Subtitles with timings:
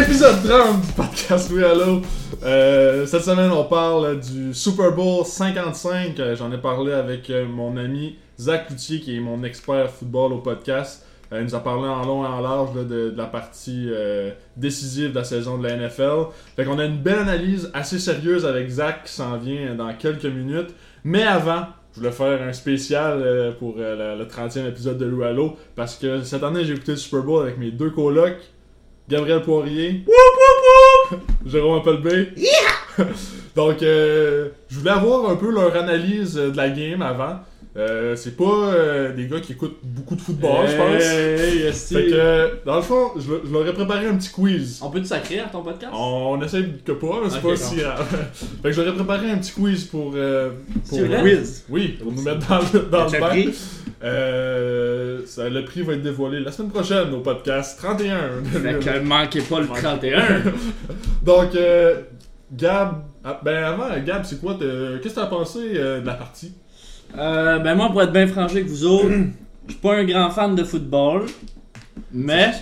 [0.00, 2.00] Épisode 30 du podcast Oui Hello.
[2.44, 6.20] Euh, cette semaine, on parle du Super Bowl 55.
[6.20, 10.34] Euh, J'en ai parlé avec euh, mon ami Zach Cloutier, qui est mon expert football
[10.34, 11.04] au podcast.
[11.32, 13.90] Euh, il nous a parlé en long et en large de, la partie
[14.56, 16.26] décisive de la saison de la NFL.
[16.54, 20.70] Fait a une belle analyse assez sérieuse avec Zach qui s'en vient dans quelques minutes.
[21.02, 25.56] Mais avant, je voulais faire un spécial pour le, le 30e épisode de Lou Hello
[25.74, 28.38] parce que cette année, j'ai écouté le Super Bowl avec mes deux colocs.
[29.08, 30.04] Gabriel Poirier.
[31.46, 32.28] Jérôme Appleby.
[33.56, 37.40] Donc, euh, je voulais avoir un peu leur analyse euh, de la game avant.
[37.76, 41.02] Euh, c'est pas euh, des gars qui écoutent beaucoup de football, je pense.
[41.02, 41.94] Hey, esti.
[41.94, 44.80] Fait que, dans le fond, je, je leur ai préparé un petit quiz.
[44.82, 45.92] On peut te sacrer à ton podcast?
[45.94, 48.04] On essaie que pas, mais c'est pas si grave.
[48.62, 50.12] fait que je leur ai préparé un petit quiz pour.
[50.16, 50.50] euh,
[50.88, 50.98] pour?
[51.20, 51.64] Quiz.
[51.68, 53.52] Oui, pour nous mettre dans le, dans le bain.
[54.04, 58.44] Euh, ça, le prix va être dévoilé la semaine prochaine au podcast 31.
[58.44, 60.22] Fait que manquez pas le 31.
[61.22, 62.02] Donc, euh,
[62.52, 66.52] Gab, ah, ben avant, Gab, c'est quoi, qu'est-ce que t'as pensé euh, de la partie?
[67.16, 69.08] Euh, ben moi, pour être bien franchi avec vous autres,
[69.66, 71.26] je suis pas un grand fan de football.
[72.12, 72.52] Mais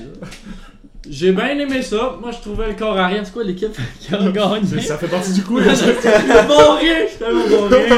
[1.11, 2.17] j'ai bien aimé ça.
[2.21, 3.25] Moi, je trouvais le corps arrière.
[3.25, 4.81] C'est quoi l'équipe qui a gagné?
[4.81, 5.41] Ça fait partie du.
[5.41, 5.47] Le
[6.49, 7.97] bon rien, je suis tellement bon rien.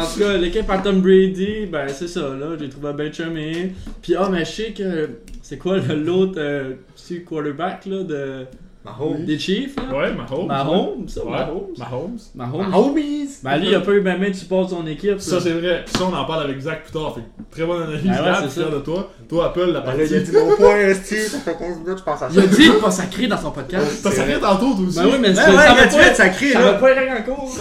[0.00, 3.72] En tout cas, l'équipe à Tom Brady, ben c'est ça, là, j'ai trouvé bien chumé.
[4.02, 5.08] Puis ah, mais je sais que
[5.42, 8.44] c'est quoi le- l'autre euh, petit quarterback là, de,
[8.84, 9.24] Mahomes.
[9.24, 9.96] des Chiefs là?
[9.96, 10.46] ouais, Mahomes.
[10.46, 11.66] Mahomes, ça, Ouais, Mahomes.
[11.78, 12.18] Mahomes.
[12.34, 12.68] Mahomes.
[12.70, 12.94] Mahomes.
[13.42, 15.20] Ben lui, il a pas eu ben de support de son équipe.
[15.20, 15.84] Ça, c'est vrai.
[15.86, 17.14] Ça, on en parle avec Zach plus tard.
[17.14, 18.74] Fait que très bonne analyse, Ben ouais, Gab, c'est fier ça.
[18.74, 19.10] de toi.
[19.28, 20.12] Toi, Apple, la Ben là, partie.
[20.12, 21.16] il a dit mon point, Esti.
[21.16, 22.32] Ça fait 15 minutes, je pense à ça.
[22.32, 24.00] Il a dit pas sacrer dans son podcast.
[24.02, 24.98] T'as sacré tantôt, toi aussi.
[24.98, 26.74] Ben oui, mais Ouais, ça, va dû pas être sacré, Ça va là.
[26.74, 27.58] pas être en cours.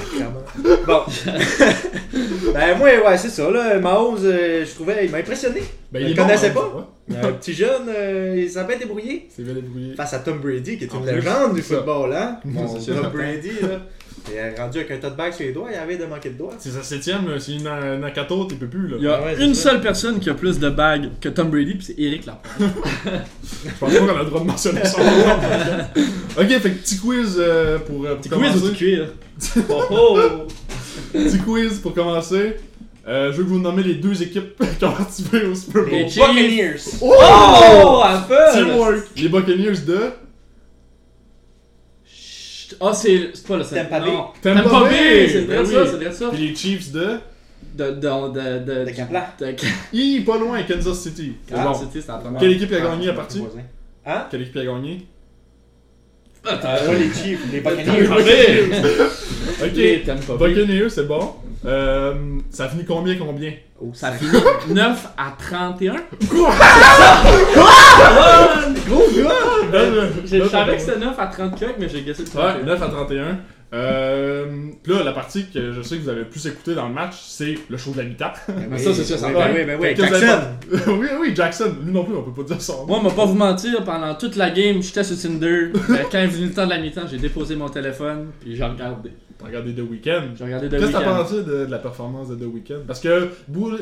[0.86, 1.02] Bon.
[2.53, 3.80] ben, moi, ouais, c'est ça, là.
[3.80, 5.64] Mahomes, euh, je trouvais, il m'a impressionné.
[5.92, 6.89] Ben, il bon, pas.
[7.23, 9.27] Un petit jeune, euh, il s'est bien débrouillé.
[9.36, 9.95] C'est bien débrouillé.
[9.95, 12.39] Face à Tom Brady, qui est une plus, légende du football, hein.
[12.45, 13.02] Mon C'est sûr.
[13.02, 13.80] Tom Brady, là.
[14.27, 16.30] Il est rendu avec un tas de bagues sur les doigts, il avait de manquer
[16.30, 16.53] de doigts.
[16.58, 17.39] C'est sa septième, là.
[17.39, 18.95] S'il y en a un Nakato, t'es peux plus, là.
[18.99, 19.69] Il y a Ouais, c'est une ça.
[19.71, 22.73] seule personne qui a plus de bagues que Tom Brady, puis c'est Eric Lapointe.
[23.65, 25.08] Je pense pas qu'on a le droit de mentionner son nom.
[26.39, 28.59] ok, fait que petit quiz euh, pour, euh, pour commencer.
[28.59, 29.08] quiz ou cuir?
[29.69, 30.19] Oh oh!
[31.13, 32.55] Petit quiz pour commencer.
[33.07, 35.92] Euh, je veux que vous nommer les deux équipes qui ont participé au Super Bowl.
[35.92, 36.05] Les.
[36.05, 36.80] Buccaneers.
[37.02, 38.02] Oh!
[38.03, 38.36] Un peu!
[38.53, 39.03] Teamwork.
[39.17, 39.99] Les Buccaneers de.
[42.81, 44.11] Ah, c'est c'est pas le Tampa Bay.
[44.11, 44.27] non.
[44.41, 44.89] Tampa Tampa Bay.
[44.89, 45.30] Bay!
[45.30, 45.87] C'est Ben vrai ça, oui.
[45.91, 46.30] c'est vrai ça.
[46.33, 47.08] Puis les Chiefs de?
[47.75, 49.23] De, de, de, de, De Kaplan.
[49.39, 49.55] de-
[49.93, 51.33] Hi, pas loin, Kansas City.
[51.47, 51.73] C'est Ah, bon.
[51.73, 52.39] c'était c'est la première.
[52.39, 53.43] Quelle équipe a Ah, gagné la partie?
[54.05, 54.23] Hein?
[54.31, 55.05] Quelle équipe a gagné?
[56.47, 58.08] Euh, les Chiefs, les Buccaneers.
[59.63, 60.05] Ok.
[60.05, 60.53] Tampa Bay.
[60.53, 61.33] Buccaneers, c'est bon.
[61.65, 62.13] Euh,
[62.52, 63.53] ça finit combien, combien?
[63.93, 64.31] Ça finit
[64.73, 65.95] 9 à 31.
[68.87, 69.33] Gros gars!
[69.80, 72.27] Euh, Je là, savais t'as que c'était 9 à 30 quelques, mais j'ai guessé le
[72.30, 72.65] Ouais, 31.
[72.65, 73.37] 9 à 31.
[73.73, 74.45] Euh,
[74.83, 76.93] pis là, la partie que je sais que vous avez le plus écouté dans le
[76.93, 78.31] match, c'est le show de la mi-temps.
[78.69, 79.47] Mais ça, c'est sûr, ça oui, va.
[79.47, 79.95] ben oui, ben oui.
[79.95, 80.39] Jackson.
[80.99, 81.73] oui, oui, Jackson.
[81.83, 82.86] Lui non plus, on peut pas dire son nom.
[82.87, 85.71] Moi, on va pas vous mentir, pendant toute la game, j'étais sur Tinder.
[85.89, 88.63] Ben, quand est venu le temps de la mi-temps, j'ai déposé mon téléphone, puis j'ai
[88.63, 89.11] regardé.
[89.37, 90.21] T'as regardé The Weeknd.
[90.37, 91.21] J'ai regardé The Qu'est-ce que t'as Weeknd.
[91.23, 92.80] pensé de, de la performance de The Weeknd?
[92.87, 93.30] Parce que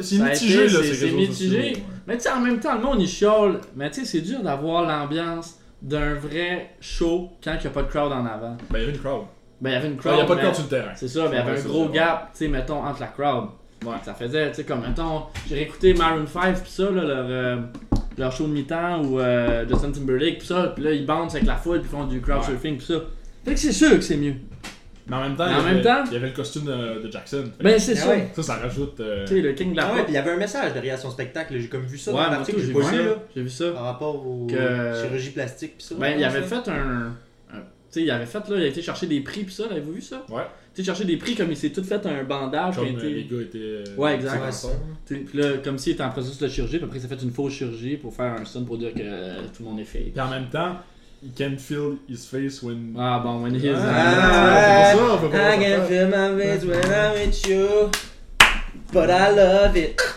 [0.02, 1.58] c'est Ça mitigé, été- là, c'est- ces c'est mitigé.
[1.58, 1.84] sociaux, ouais.
[2.08, 3.60] Mais tu sais, en même temps, le monde il chiale.
[3.76, 7.84] Mais tu sais, c'est dur d'avoir l'ambiance d'un vrai show quand il n'y a pas
[7.84, 8.58] de crowd en avant.
[8.72, 9.24] Ben, il y avait une crowd.
[9.62, 10.18] Ben, il y avait une Il crowd.
[10.18, 10.92] y a pas de crowd sur le terrain.
[10.96, 11.96] C'est ça, mais il y avait un gros ça, ouais.
[11.96, 13.50] gap, tu sais, mettons, entre la crowd.
[13.86, 13.96] Ouais.
[14.04, 17.58] Ça faisait, tu sais, comme, mettons, j'ai réécouté Maroon 5 pis ça, là, leur, euh,
[18.18, 21.44] leur show de mi-temps ou euh, Justin Timberlake pis ça, pis là, ils bandent avec
[21.46, 22.96] la foule pis font du crowd surfing pis ça.
[23.44, 24.36] Fait que c'est sûr que c'est mieux.
[25.08, 26.66] Mais en même temps, il y en avait- même temps- il y avait le costume
[26.66, 27.44] de, de Jackson.
[27.58, 28.10] Fait Ben, c'est Ah ça.
[28.10, 28.30] ouais.
[28.36, 29.00] Ça, ça rajoute.
[29.02, 30.74] euh, Tu sais, le king de la Ah ouais, puis il y avait un message
[30.74, 32.92] derrière son spectacle, j'ai comme vu ça Ouais, dans l'article, j'ai vu ça.
[33.36, 33.72] J'ai vu ça.
[33.72, 35.96] par rapport aux Que- chirurgie plastique pis ça.
[36.00, 36.62] Ben, il avait ça.
[36.62, 36.74] fait un.
[36.74, 37.16] un-
[37.92, 39.92] tu sais, il avait fait, là, il a été chercher des prix pis ça, avez-vous
[39.92, 40.26] vu ça?
[40.30, 40.42] Ouais.
[40.74, 43.10] Tu sais, chercher des prix comme il s'est tout fait un bandage Comme euh, été-
[43.10, 43.58] les gars étaient.
[43.60, 44.66] euh, Ouais, exact.
[45.06, 47.30] Puis là, comme s'il était en processus de chirurgie, puis après, il s'est fait une
[47.32, 49.00] fausse chirurgie pour faire un stun pour dire que
[49.56, 50.14] tout le monde est fake.
[50.14, 50.78] Puis en même temps,
[51.24, 52.96] he can't feel his face when.
[52.98, 53.76] Ah bon, when he is.
[53.78, 57.90] Ah, ça, on peut pas I can feel my face when I'm with you,
[58.92, 60.00] but I love it.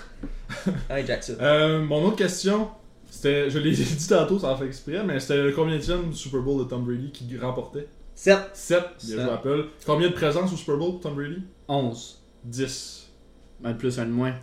[0.90, 1.36] Hey Jackson.
[1.40, 2.68] Euh, mon autre question,
[3.10, 3.48] c'était.
[3.50, 6.68] Je l'ai dit tantôt sans faire exprès, mais c'était le combien du Super Bowl de
[6.68, 8.38] Tom Brady qui remportait 7.
[8.52, 9.10] 7, bien Sept.
[9.20, 9.64] joué Apple.
[9.84, 11.42] Combien de présences au Super Bowl Tom Brady?
[11.68, 12.20] 11.
[12.44, 12.95] 10.
[13.60, 14.34] Ben, plus un de moins.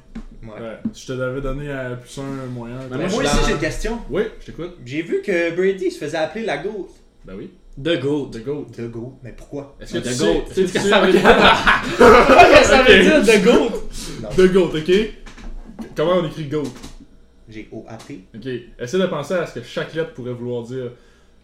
[0.43, 0.49] Ouais.
[0.61, 0.77] Ouais.
[0.93, 2.75] Je te l'avais donné à plus un moyen.
[2.89, 3.99] Ben, Mais moi, moi aussi j'ai une question.
[4.09, 4.77] Oui, je t'écoute.
[4.85, 6.89] J'ai vu que Brady se faisait appeler la GOAT.
[7.25, 7.51] Ben oui.
[7.81, 8.31] The GOAT.
[8.31, 8.67] The GOAT.
[8.75, 9.75] The GOAT, mais pourquoi?
[9.79, 10.33] Est-ce que The tu GOAT?
[10.33, 11.21] sais, Tu sais est-ce ce que ça veut dire?
[11.21, 14.35] Qu'est-ce que ça veut dire, The GOAT?
[14.35, 14.91] The GOAT, ok?
[15.95, 16.63] Comment on écrit GOAT?
[17.49, 17.97] J'ai OAT.
[18.35, 18.47] Ok.
[18.79, 20.91] Essaie de penser à ce que chaque lettre pourrait vouloir dire.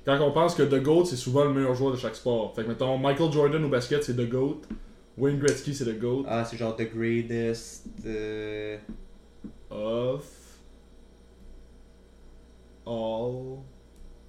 [0.06, 2.54] quand on pense que The GOAT, c'est souvent le meilleur joueur de chaque sport.
[2.56, 4.62] Fait que, mettons, Michael Jordan au basket, c'est The GOAT.
[5.20, 6.26] Wayne Gretzky, c'est The GOAT.
[6.28, 7.86] Ah, c'est genre The Greatest.
[8.06, 8.78] euh,
[9.70, 10.24] Of.
[12.86, 13.60] All.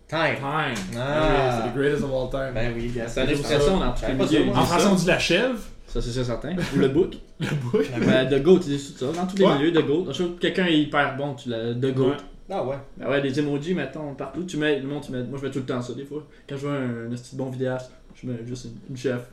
[0.08, 0.36] Time.
[0.36, 0.96] Time.
[0.98, 1.52] Ah.
[1.56, 2.52] Oui, c'est the greatest of all time.
[2.54, 2.90] Ben oui.
[3.06, 4.90] C'est une expression dans en français, ça.
[4.92, 5.58] on dit la chèvre.
[5.86, 6.54] Ça, c'est sûr certain.
[6.74, 7.14] Ou le book.
[7.40, 7.86] Le bouc.
[8.04, 9.12] Ben, The Goat, ils disent tout ça.
[9.12, 9.58] Dans tous les Ouais.
[9.58, 10.12] milieux, The Goat.
[10.12, 11.74] Je trouve que quelqu'un est hyper bon, tu l'as.
[11.74, 12.10] The Goat.
[12.10, 12.16] Ouais.
[12.50, 12.76] Ah ouais.
[12.96, 14.42] Ben ouais, des emojis, mettons, partout.
[14.44, 16.26] Tu mets, le monde, tu mets, moi je mets tout le temps ça, des fois.
[16.48, 19.30] Quand je vois un, un petit bon vidéaste, je mets juste une, une chef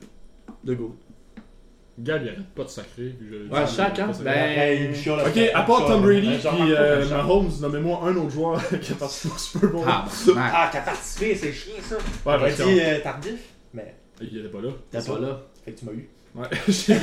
[0.63, 0.95] de go.
[1.99, 3.15] Gab, il arrête pas de sacrer.
[3.17, 4.11] puis je- Ouais, chaque, hein.
[4.23, 4.91] Ben,
[5.25, 7.09] Ok, à part Tom Brady Ben, puis euh.
[7.09, 9.83] Mahomes, nommez-moi un autre joueur qui a participé au Super Bowl.
[9.87, 10.05] Ah,
[10.37, 11.95] Ah, qui a participé, c'est chiant ça.
[11.95, 12.01] ouais,
[12.39, 13.39] parce dit euh, tardif,
[13.73, 14.69] mais il était pas là.
[14.91, 15.41] t'es pas là.
[15.65, 16.09] fait que tu m'as eu.
[16.35, 16.45] Ouais.
[16.67, 16.93] J'ai-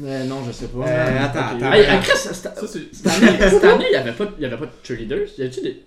[0.00, 0.88] Mais non, je sais pas.
[0.88, 1.62] Euh, attends, Ok.
[1.62, 1.98] attends, Hey, attends.
[1.98, 2.94] à Chris, cette Ça, c'est.
[2.94, 5.28] cette année, il y avait pas, il y avait pas de cheerleaders?
[5.36, 5.82] Y avait-tu des.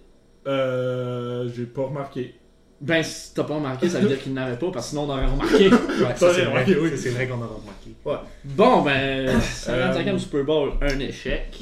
[0.48, 1.50] Euh.
[1.56, 2.36] J'ai pas remarqué.
[2.84, 5.10] Ben, si t'as pas remarqué, ça veut dire qu'il n'avait pas, parce que sinon on
[5.10, 5.70] aurait remarqué.
[6.02, 6.66] Ouais, ça c'est vrai.
[6.68, 6.92] oui.
[6.98, 8.26] C'est vrai qu'on aura remarqué.
[8.44, 11.60] Bon, ben, 55e Euh, Super Bowl, un échec.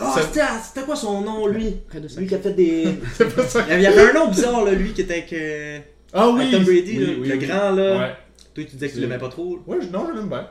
[0.00, 1.76] Ah, Ça- c'était c'était quoi son nom lui?
[1.88, 2.18] Près de ça.
[2.18, 2.88] Lui qui a fait des.
[3.14, 3.62] C'est pas ça.
[3.70, 5.78] Il y avait un nom bizarre là, lui qui était avec, euh,
[6.14, 6.40] Ah oui!
[6.40, 7.46] avec Tom Brady, oui, là, oui, le oui.
[7.46, 7.98] grand là.
[7.98, 8.12] Ouais.
[8.54, 9.58] Toi tu disais que tu l'aimais pas trop.
[9.66, 10.48] Ouais, je- non, je l'aime bien.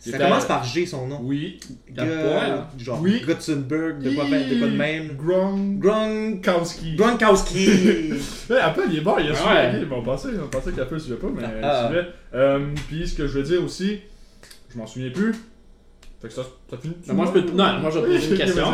[0.00, 1.20] Ça commence par G son nom.
[1.22, 1.60] Oui.
[1.98, 2.66] Hein?
[2.78, 3.20] genre Oui.
[3.20, 5.08] De quoi, de quoi de même.
[5.16, 5.78] Gronk.
[5.78, 6.40] Gronk.
[6.40, 6.96] Gronkowski.
[6.96, 7.68] Gronkowski.
[8.60, 9.36] Apple, il est bon, il a Ouais.
[9.70, 9.84] suivi.
[9.84, 9.96] Ouais.
[9.96, 11.82] On pensait, on pensait qu'Apple suivait pas, mais Ah.
[11.82, 12.08] il suivait.
[12.34, 14.00] Euh, Puis ce que je veux dire aussi,
[14.72, 15.34] je m'en souviens plus.
[16.22, 16.94] Fait que ça, ça finit.
[17.06, 18.64] Ben, moi, je peux- non, moi, je vais te poser une question.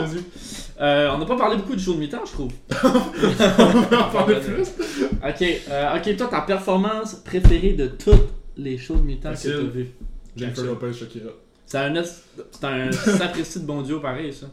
[0.81, 2.51] Euh, on n'a pas parlé beaucoup du show de mi-temps, je trouve.
[2.83, 4.69] On peut en parler plus.
[5.25, 9.53] Ok, euh, ok, toi, ta performance préférée de toutes les shows de mi-temps que Facile.
[9.59, 9.87] t'as vu.
[10.37, 11.31] Jennifer Lopez, Shakira.
[11.65, 14.47] C'est un, es- c'est un sapristi de bon duo pareil, ça.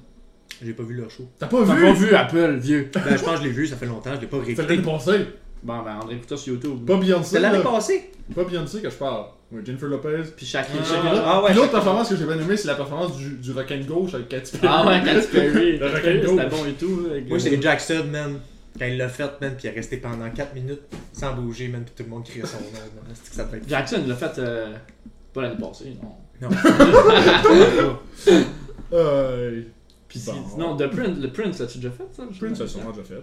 [0.63, 1.27] J'ai pas vu leur show.
[1.39, 1.81] T'as pas T'as vu?
[1.83, 2.89] pas vu Apple, vieux.
[2.93, 4.67] Ben je pense que je l'ai vu, ça fait longtemps, je l'ai pas C'est réécouté.
[4.67, 5.25] l'année passée.
[5.63, 6.85] Bon, ben, André, écoute ça sur YouTube.
[6.85, 7.29] Pas Beyoncé.
[7.35, 8.11] C'est l'année passée.
[8.35, 9.25] Pas Beyoncé que je parle.
[9.51, 10.23] Ouais, Jennifer Lopez.
[10.35, 10.79] Puis Shakira.
[10.81, 11.23] Ah, Shakira.
[11.25, 11.71] ah ouais, l'autre Shakira.
[11.71, 14.57] performance que j'ai bien aimé, c'est la performance du, du rock and gauche avec Katy
[14.57, 14.73] Perry.
[14.75, 15.77] Ah ouais, Katy Perry.
[15.77, 17.07] Le Katy rock Perry, and C'était bon et tout.
[17.29, 18.39] Moi c'est Jackson, man.
[18.79, 20.81] Quand il l'a fait, man, puis il est resté pendant 4 minutes
[21.13, 23.13] sans bouger, man, puis tout le monde criait son nom, man.
[23.13, 23.69] C'est que ça devait être.
[23.69, 24.73] Jackson, il l'a fait euh,
[25.33, 26.09] pas l'année passée, non.
[26.41, 26.49] Non.
[28.93, 29.61] Euh,
[30.07, 30.33] Puis Bon.
[30.33, 32.23] si- non, The Prince, le Prince, l'as-tu déjà fait ça?
[32.39, 33.21] Prince a sûrement déjà fait.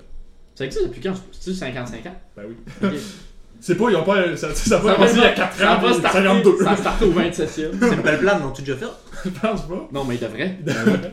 [0.57, 1.15] Ça existe depuis quand?
[1.31, 2.17] C'est-tu 55 ans?
[2.37, 2.57] Ben oui.
[2.83, 2.91] Ok.
[3.63, 4.37] C'est pas, ils ont pas.
[4.37, 6.65] Ça, ça a pas commencé il y a va- 4 ça ans, va starter- 52.
[6.65, 7.45] Ça a starté au 27e.
[7.45, 8.87] C'est une belle plan, non-tu déjà fait?
[9.27, 9.89] Je pense pas.
[9.93, 10.59] Non, mais il devrait.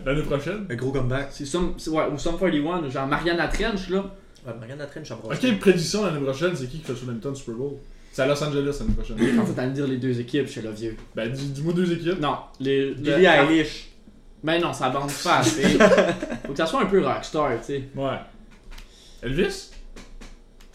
[0.05, 0.65] L'année prochaine.
[0.69, 1.27] Un gros comeback.
[1.31, 4.05] C'est Sum, c'est- ouais, ou Sum 41, genre Mariana Trench, là.
[4.45, 7.55] Ouais, Marianne Latrine, je Ok, prédiction l'année prochaine, c'est qui qui fait le Hamilton Super
[7.55, 7.73] Bowl?
[8.17, 9.39] C'est à Los Angeles l'année prochaine.
[9.39, 10.97] En fait, t'allais me dire les deux équipes chez le vieux.
[11.15, 12.19] Ben, dis- dis-moi deux équipes.
[12.19, 12.89] Non, les.
[12.89, 13.89] le- Billie Eilish.
[14.41, 15.61] Mais non, ça bande pas assez.
[16.47, 17.83] Faut que ça soit un peu rockstar, tu sais.
[17.95, 18.17] Ouais.
[19.21, 19.69] Elvis?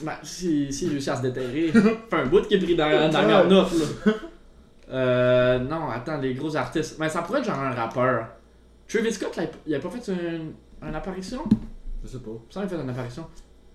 [0.05, 2.89] Ben, si, si il réussit à se déterrer, fait un bout qui est pris dans
[2.89, 3.43] la note,
[4.07, 4.13] là.
[4.93, 6.95] Euh, non, attends, les gros artistes.
[7.01, 8.29] Mais ça pourrait être genre un rappeur.
[8.87, 10.53] Travis Scott, là, il a pas fait une,
[10.87, 11.43] une apparition?
[12.05, 12.31] Je sais pas.
[12.51, 13.27] Ça, il a fait une apparition.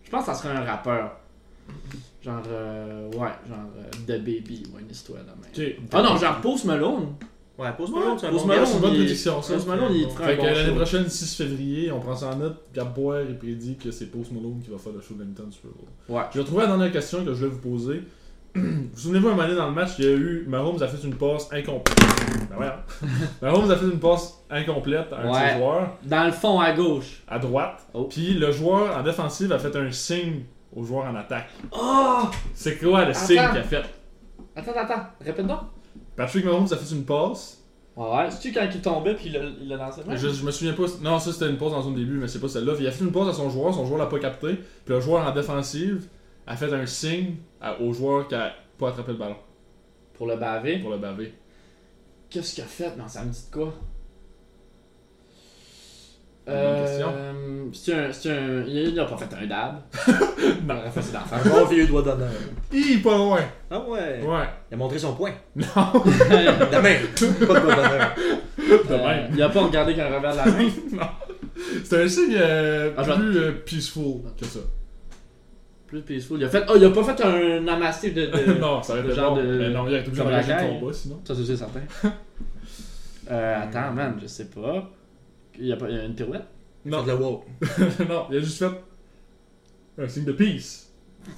[0.06, 1.18] Je pense que ça serait un rappeur.
[2.24, 5.28] Genre, euh, ouais, genre euh, The Baby ou une histoire de
[5.66, 5.76] même.
[5.94, 7.14] Ah non, genre Post Malone.
[7.58, 8.66] Ouais, Post Malone, c'est un Post bon Malone.
[8.68, 9.54] C'est une bonne prédiction, ça.
[9.54, 12.58] Post Malone, il que bon l'année prochaine, 6 février, on prend ça en note.
[12.74, 15.52] Gab Boyer, il prédit que c'est Post Malone qui va faire le show de Hamilton
[15.52, 15.88] Super Bowl.
[16.18, 16.24] Ouais.
[16.34, 18.04] J'ai retrouvé la dernière question que je voulais vous poser.
[18.56, 20.46] vous souvenez-vous, un moment donné dans le match, il y a eu.
[20.48, 21.98] Mahomes a fait une passe incomplète.
[22.52, 22.66] Ben ouais.
[22.68, 23.08] hein.
[23.42, 25.50] Mahomes a fait une passe incomplète à un de Ouais.
[25.54, 27.24] ses joueurs, Dans le fond à gauche.
[27.28, 27.88] à droite.
[27.94, 28.04] Oh.
[28.06, 30.42] Puis le joueur en défensive a fait un signe
[30.78, 31.50] au joueur en attaque.
[31.72, 32.24] Oh!
[32.54, 33.84] C'est quoi le signe qu'il a fait?
[34.56, 35.60] Attends, attends, répète donc.
[36.16, 37.64] Patrick Mahomes a fait une passe.
[37.96, 38.30] Ouais.
[38.30, 40.02] C'est-tu quand il tombait puis il l'a il l'a lancé?
[40.08, 40.84] Je, je me souviens pas.
[41.02, 42.74] Non, ça c'était une pause dans son début, mais c'est pas celle-là.
[42.80, 44.54] Il a fait une pause à son joueur, son joueur l'a pas capté.
[44.56, 46.08] Puis le joueur en défensive
[46.46, 49.36] a fait un signe à- au joueur qui a pas attrapé le ballon
[50.14, 50.78] Pour le baver?
[50.80, 51.34] pour le baver.
[52.30, 52.96] Qu'est-ce qu'il a fait?
[52.98, 53.74] Non, ça me dit de quoi?
[56.50, 58.64] Euh, c'est un, c'est un.
[58.66, 59.76] Il a pas fait un dab.
[60.66, 60.76] Non.
[60.82, 62.30] Il a fait d'en Un bon vieux doigt d'honneur.
[62.72, 63.40] Hi, pas loin.
[63.70, 64.22] Ah ouais.
[64.24, 64.46] Ouais.
[64.72, 65.32] Il a montré son poing.
[65.56, 65.66] Non,
[66.72, 66.96] La main.
[67.16, 68.16] Pas de doigt d'honneur.
[68.58, 69.32] de Euh, même.
[69.34, 70.70] il a pas regardé qu'un revers de la main.
[71.84, 74.60] C'est un signe euh, Ah, plus euh, peaceful que ça.
[75.88, 76.40] Plus peaceful.
[76.40, 76.64] Il a fait.
[76.70, 78.26] Oh, il a pas fait un namasté de.
[78.28, 79.42] de- non, ça aurait été genre bon.
[79.44, 80.80] de- Mais non, il a été obligé caille.
[80.80, 81.20] combat sinon.
[81.26, 81.82] Ça, c'est certain.
[83.32, 84.90] Euh, attends, man, je sais pas.
[85.60, 86.46] Il y a, pas, il y a une pirouette?
[86.86, 87.04] Non.
[87.04, 87.44] De la wow.
[88.10, 88.72] non, il a juste fait
[89.98, 90.88] un signe de peace.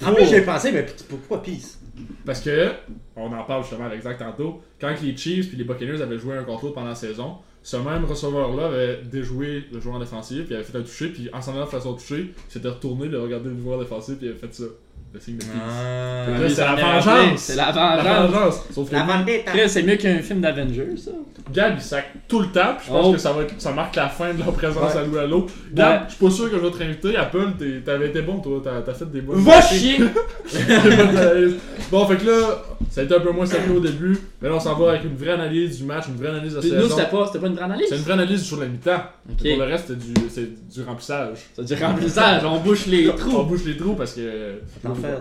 [0.05, 1.79] En plus, j'ai pensé, mais pourquoi Peace?
[2.25, 2.71] Parce que,
[3.15, 6.37] on en parle justement avec Zach tantôt, quand les Chiefs et les Buccaneers avaient joué
[6.37, 10.51] un contre l'autre pendant la saison, ce même receveur-là avait déjoué le joueur défensif, puis
[10.51, 13.07] il avait fait un toucher, puis en s'en allant faire son toucher, il s'était retourné,
[13.07, 14.65] il a regardé le joueur défensif, puis il avait fait ça.
[15.11, 15.51] Le signe de peace.
[15.55, 16.29] Ah.
[16.29, 17.39] Là, Oui, c'est ça la m'est rappelé, vengeance.
[17.39, 18.31] c'est la La vengeance.
[18.31, 18.63] vengeance.
[18.71, 19.51] Sauf que La lui, vendetta.
[19.51, 21.11] Chris, c'est mieux qu'un film d'Avengers, ça.
[21.51, 23.11] Gab, il sac tout le temps, puis je pense Oh.
[23.13, 24.99] que ça, va être- ça marque la fin de leur présence Ouais.
[24.99, 25.47] à Louis Allo.
[25.73, 26.07] Gab, Ouais.
[26.09, 27.17] je suis pas sûr que je vais te réinviter.
[27.17, 28.61] Apple, t'es- t'avais été bon, toi.
[28.63, 29.39] T'as t'as fait des bonnes.
[29.43, 29.97] Va chier!
[31.91, 34.55] bon, fait que là, ça a été un peu moins sérieux au début, mais là,
[34.55, 36.69] on s'en va avec une vraie analyse du match, une vraie analyse de la Puis
[36.71, 36.81] saison.
[36.83, 37.85] nous, c'était pas, c'était pas une vraie analyse?
[37.89, 39.01] C'est une vraie analyse sur la mi-temps.
[39.29, 39.37] Ok.
[39.37, 41.37] Pour le reste, c'est du, c'est du remplissage.
[41.55, 43.43] Ça dit remplissage, on bouche les On trous.
[43.43, 44.59] bouche les trous parce que.
[44.87, 45.17] En fait.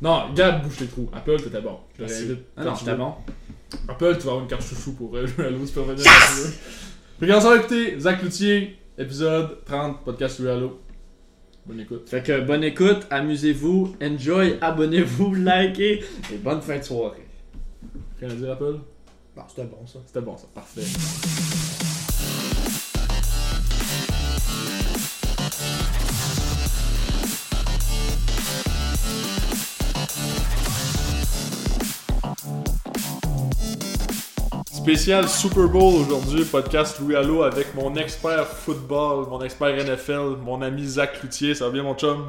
[0.00, 1.08] Non, Gab bouche les trous.
[1.14, 1.76] Apple, t'étais bon.
[1.92, 2.24] Je te Merci.
[2.24, 2.38] réinvite.
[2.56, 2.98] Ah non, quand tu c'était veux.
[2.98, 3.12] bon.
[3.88, 6.04] Apple, tu vas avoir une carte chouchou pour euh, jouer à l'eau, tu peux revenir
[6.04, 6.52] quand tu veux.
[7.20, 10.80] Fait qu'on s'en va écouter Zach Cloutier, épisode 30, podcast Louis Allo.
[11.64, 12.08] Bonne écoute.
[12.08, 16.02] Fait que bonne écoute, amusez-vous, enjoy, abonnez-vous, likez
[16.32, 17.26] et bonne fin de soirée.
[18.20, 18.78] Rien à dire, Apple
[19.34, 19.98] Bon, c'était bon ça.
[20.06, 20.46] C'était bon, ça.
[20.54, 20.82] Parfait.
[34.82, 40.60] Spécial Super Bowl aujourd'hui, podcast Louis Allo avec mon expert football, mon expert NFL, mon
[40.60, 41.54] ami Zach Cloutier.
[41.54, 42.28] Ça va bien, mon chum?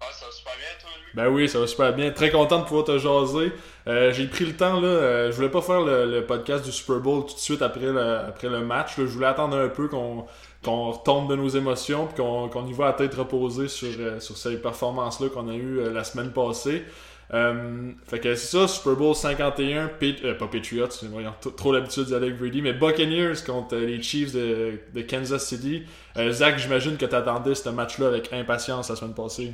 [0.00, 1.12] Ah, ça va super bien, toi, lui.
[1.14, 2.10] Ben oui, ça va super bien.
[2.10, 3.52] Très content de pouvoir te jaser.
[3.86, 4.88] Euh, j'ai pris le temps, là.
[4.88, 7.80] euh, je voulais pas faire le, le podcast du Super Bowl tout de suite après
[7.92, 8.96] le, après le match.
[8.96, 9.04] là.
[9.04, 10.24] Je voulais attendre un peu qu'on
[10.64, 14.18] qu'on retombe de nos émotions puis qu'on qu'on y va à tête reposée sur, euh,
[14.20, 16.84] sur ces performances-là qu'on a eues euh, la semaine passée.
[17.32, 22.04] Euh, fait que c'est ça, Super Bowl 51, Pa- euh, pas Patriots, j'ai trop l'habitude
[22.04, 25.84] d'y aller avec Brady, mais Buccaneers contre euh, les Chiefs de, de Kansas City.
[26.16, 29.52] Euh, Zach, j'imagine que t'attendais ce match-là avec impatience la semaine passée.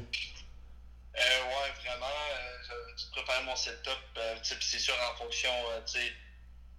[1.17, 2.07] Euh, ouais, vraiment.
[2.99, 3.99] Je- tu prépares mon setup.
[4.43, 5.50] Tu c'est sûr, en fonction,
[5.87, 6.12] tu sais,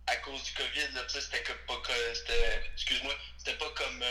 [0.07, 1.81] à cause du COVID, tu c'était pas.
[2.73, 4.03] Excuse-moi, c'était pas comme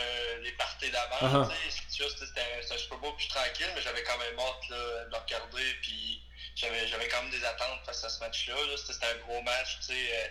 [0.43, 1.47] les parties d'avant.
[1.49, 4.17] Tu c'est sûr, c'était c'était un, c'était un Super Bowl plus tranquille, mais j'avais quand
[4.17, 5.67] même hâte là, de le regarder.
[5.81, 6.21] Puis
[6.55, 8.53] j'avais j'avais quand même des attentes face à ce match-là.
[8.55, 8.77] là.
[8.77, 9.77] C'était un gros match.
[9.79, 10.27] Tu sais, euh,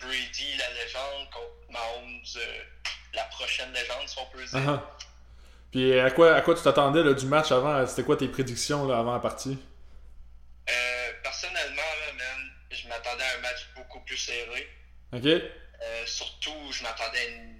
[0.00, 2.62] Brady, la légende, contre Mahomes, euh,
[3.14, 4.58] la prochaine légende, si on peut dire.
[4.58, 4.80] Uh-huh.
[5.70, 7.86] Puis à quoi, à quoi tu t'attendais là, du match avant?
[7.86, 9.58] C'était quoi tes prédictions là, avant la partie?
[10.70, 14.68] Euh, personnellement, là, man, je m'attendais à un match beaucoup plus serré.
[15.12, 17.54] Ok Euh, surtout, je m'attendais à une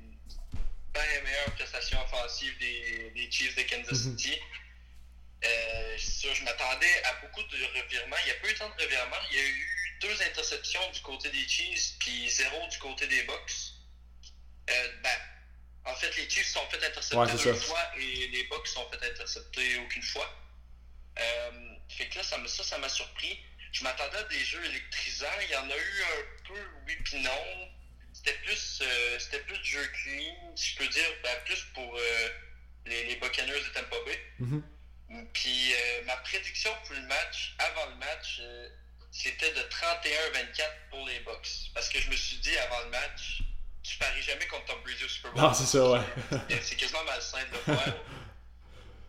[0.93, 4.19] bien meilleure prestation offensive des, des Chiefs de Kansas Mhm.
[4.19, 4.39] City.
[5.45, 8.17] Euh, sûr, je m'attendais à beaucoup de revirements.
[8.23, 9.17] Il n'y a pas eu tant de revirements.
[9.31, 13.23] Il y a eu deux interceptions du côté des Chiefs, puis zéro du côté des
[13.23, 13.53] Bucks.
[14.71, 15.19] Euh, ben,
[15.85, 17.55] en fait, les Chiefs sont fait intercepter Ouais, deux ça.
[17.55, 20.29] fois et les Bucks sont fait intercepter aucune fois.
[21.19, 23.39] Euh, fait que là, ça m'a ça, ça m'a surpris.
[23.73, 25.27] Je m'attendais à des jeux électrisants.
[25.43, 27.69] Il y en a eu un peu, oui puis non.
[28.13, 28.83] C'était plus,
[29.19, 31.97] c'était plus du jeu clean, si je peux dire, ben, plus pour
[32.87, 34.19] les, les Buccaneers de Tampa Bay.
[34.41, 34.63] Mhm.
[35.33, 38.69] Puis euh, ma prédiction pour le match, avant le match, euh,
[39.11, 41.71] c'était de 31-24 pour les Bucks.
[41.75, 43.43] Parce que je me suis dit avant le match,
[43.83, 45.43] tu paries jamais contre Tom Brady au Super Bowl.
[45.43, 46.01] Non, c'est ça, ouais.
[46.63, 47.95] C'est quasiment malsain de le faire.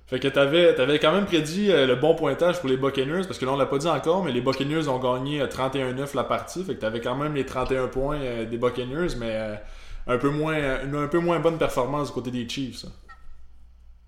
[0.08, 3.38] Fait que t'avais, t'avais quand même prédit euh, le bon pointage pour les Buccaneers, parce
[3.38, 6.24] que là on l'a pas dit encore, mais les Buccaneers ont gagné euh, 31-9 la
[6.24, 9.56] partie, fait que t'avais quand même les 31 points des Buccaneers, mais euh,
[10.08, 12.78] un, peu moins, une un peu moins bonne performance du côté des Chiefs.
[12.78, 12.88] ça.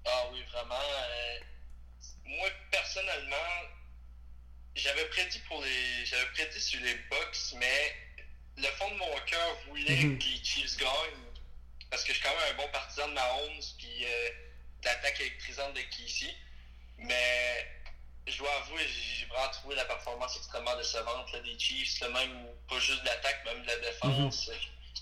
[0.07, 0.73] Ah oui, vraiment.
[0.73, 1.39] euh,
[2.25, 3.35] moi, personnellement,
[4.83, 6.05] j'avais prédit pour les.
[6.05, 7.95] J'avais prédit sur les Bucks, mais
[8.57, 10.19] le fond de mon cœur voulait Mhm.
[10.19, 11.31] que les Chiefs gagnent.
[11.89, 14.29] Parce que je suis quand même un bon partisan de Mahomes puis euh,
[14.83, 16.33] l'attaque électrisante de Kesey.
[16.97, 17.67] Mais
[18.27, 22.47] je dois avouer, j'ai vraiment trouvé la performance extrêmement décevante là, des Chiefs, là, même
[22.69, 24.49] pas juste de l'attaque, même de la défense.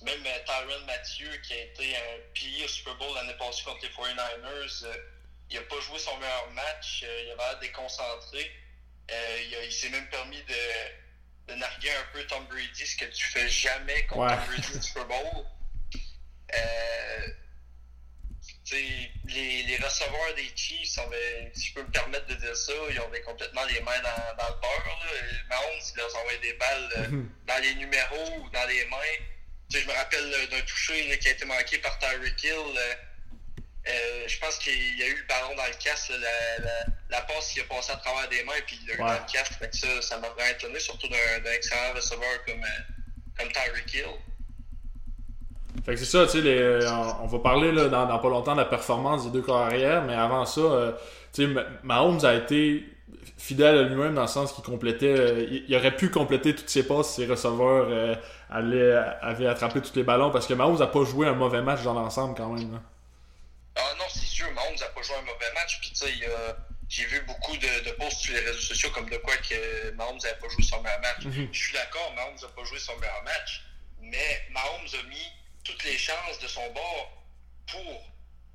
[0.04, 3.90] Même euh, Tyron Mathieu, qui a été un au Super Bowl l'année passée contre les
[3.90, 4.96] 49ers, euh,
[5.50, 8.52] il n'a pas joué son meilleur match, euh, il avait l'air déconcentré.
[9.12, 13.26] Euh, il s'est même permis de, de narguer un peu Tom Brady, ce que tu
[13.26, 14.36] fais jamais contre Ouais.
[14.36, 15.46] Tom Brady au Super Bowl.
[16.56, 17.28] Euh,
[18.72, 23.00] les, les receveurs des Chiefs, avait- si je peux me permettre de dire ça, ils
[23.00, 25.00] ont complètement les mains dans, dans le beurre.
[25.50, 29.26] Mahomes, il leur envoie des balles euh, dans les numéros ou dans les mains.
[29.74, 32.54] Je me rappelle d'un toucher là, qui a été manqué par Tyreek Hill.
[33.88, 36.72] Euh, je pense qu'il y a eu le ballon dans le casque, la, la,
[37.10, 39.08] la passe qui a passé à travers des mains, puis il l'a eu Ouais.
[39.08, 39.54] dans le casque.
[39.60, 43.94] Fait que ça, ça m'a vraiment étonné, surtout d'un excellent receveur comme, euh, comme Tyreek
[43.94, 44.06] Hill.
[45.86, 48.30] Fait que c'est ça, tu sais, les- on, on va parler là, dans, dans pas
[48.30, 50.92] longtemps de la performance des deux carrières, mais avant ça, euh,
[51.34, 52.84] tu sais, Ma- Mahomes a été
[53.38, 55.08] fidèle à lui-même dans le sens qu'il complétait.
[55.18, 58.18] euh, il, il aurait pu compléter toutes ses passes si ses receveurs
[58.52, 61.82] allaient- avaient attrapé tous les ballons parce que Mahomes a pas joué un mauvais match
[61.84, 62.80] dans l'ensemble quand même.
[64.40, 65.80] Sûr, Mahomes n'a pas joué un mauvais match.
[65.82, 66.56] Puis tu sais, a-
[66.88, 70.18] j'ai vu beaucoup de, de posts sur les réseaux sociaux comme de quoi que Mahomes
[70.24, 71.26] n'avait pas joué son meilleur match.
[71.26, 71.50] Mhm.
[71.52, 73.62] Je suis d'accord, Mahomes n'a pas joué son meilleur match.
[74.02, 75.28] Mais Mahomes a mis
[75.64, 77.12] toutes les chances de son bord
[77.72, 78.02] pour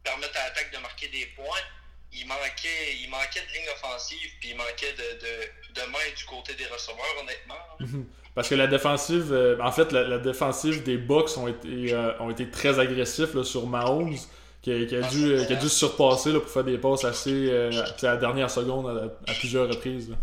[0.03, 1.65] permettre à l'attaque de marquer des points.
[2.13, 6.25] Il manquait, il manquait de ligne offensive, puis il manquait de, de, de main du
[6.25, 8.05] côté des receveurs, honnêtement.
[8.35, 12.19] Parce que la défensive, euh, en fait, la, la défensive des Bucks ont été, euh,
[12.21, 14.17] ont été très agressifs là, sur Mahomes,
[14.65, 16.79] qui, a- qui a, dû, euh, qui a dû se surpasser là, pour faire des
[16.79, 17.71] passes assez euh,
[18.03, 20.09] à la dernière seconde à, à plusieurs reprises.
[20.11, 20.17] là.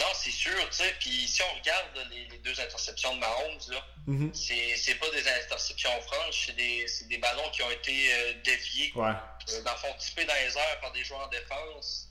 [0.00, 0.94] Non, c'est sûr, tu sais.
[0.98, 4.30] Puis si on regarde là, les, les deux interceptions de Mahomes, là, Mhm.
[4.34, 8.92] c'est c'est pas des interceptions franches, c'est des, des ballons qui ont été euh, déviés,
[8.96, 9.10] Ouais.
[9.10, 12.08] euh, dans le fond, typés dans les airs par des joueurs en défense,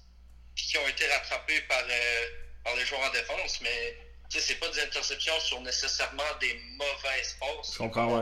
[0.56, 2.26] puis qui ont été rattrapés par, euh,
[2.64, 3.98] par les joueurs en défense, mais
[4.30, 8.22] tu sais, c'est pas des interceptions sur nécessairement des mauvaises passes, comme, on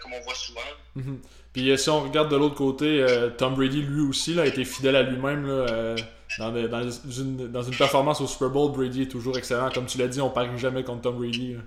[0.00, 0.70] comme on voit souvent.
[0.94, 1.20] Mhm.
[1.52, 4.46] Puis euh, si on regarde de l'autre côté, euh, Tom Brady lui aussi là, a
[4.46, 5.46] été fidèle à lui-même.
[5.46, 5.96] là, euh,
[6.38, 9.70] dans, de- dans une, dans une performance au Super Bowl, Brady est toujours excellent.
[9.72, 11.54] Comme tu l'as dit, on parie jamais contre Tom Brady.
[11.54, 11.60] là.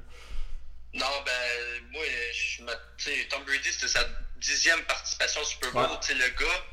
[0.93, 2.01] Non, ben, moi,
[2.33, 4.05] je me- tu sais, Tom Brady, c'était sa
[4.37, 5.83] dixième participation au Super Bowl.
[5.83, 6.15] Ouais.
[6.15, 6.63] Le gars,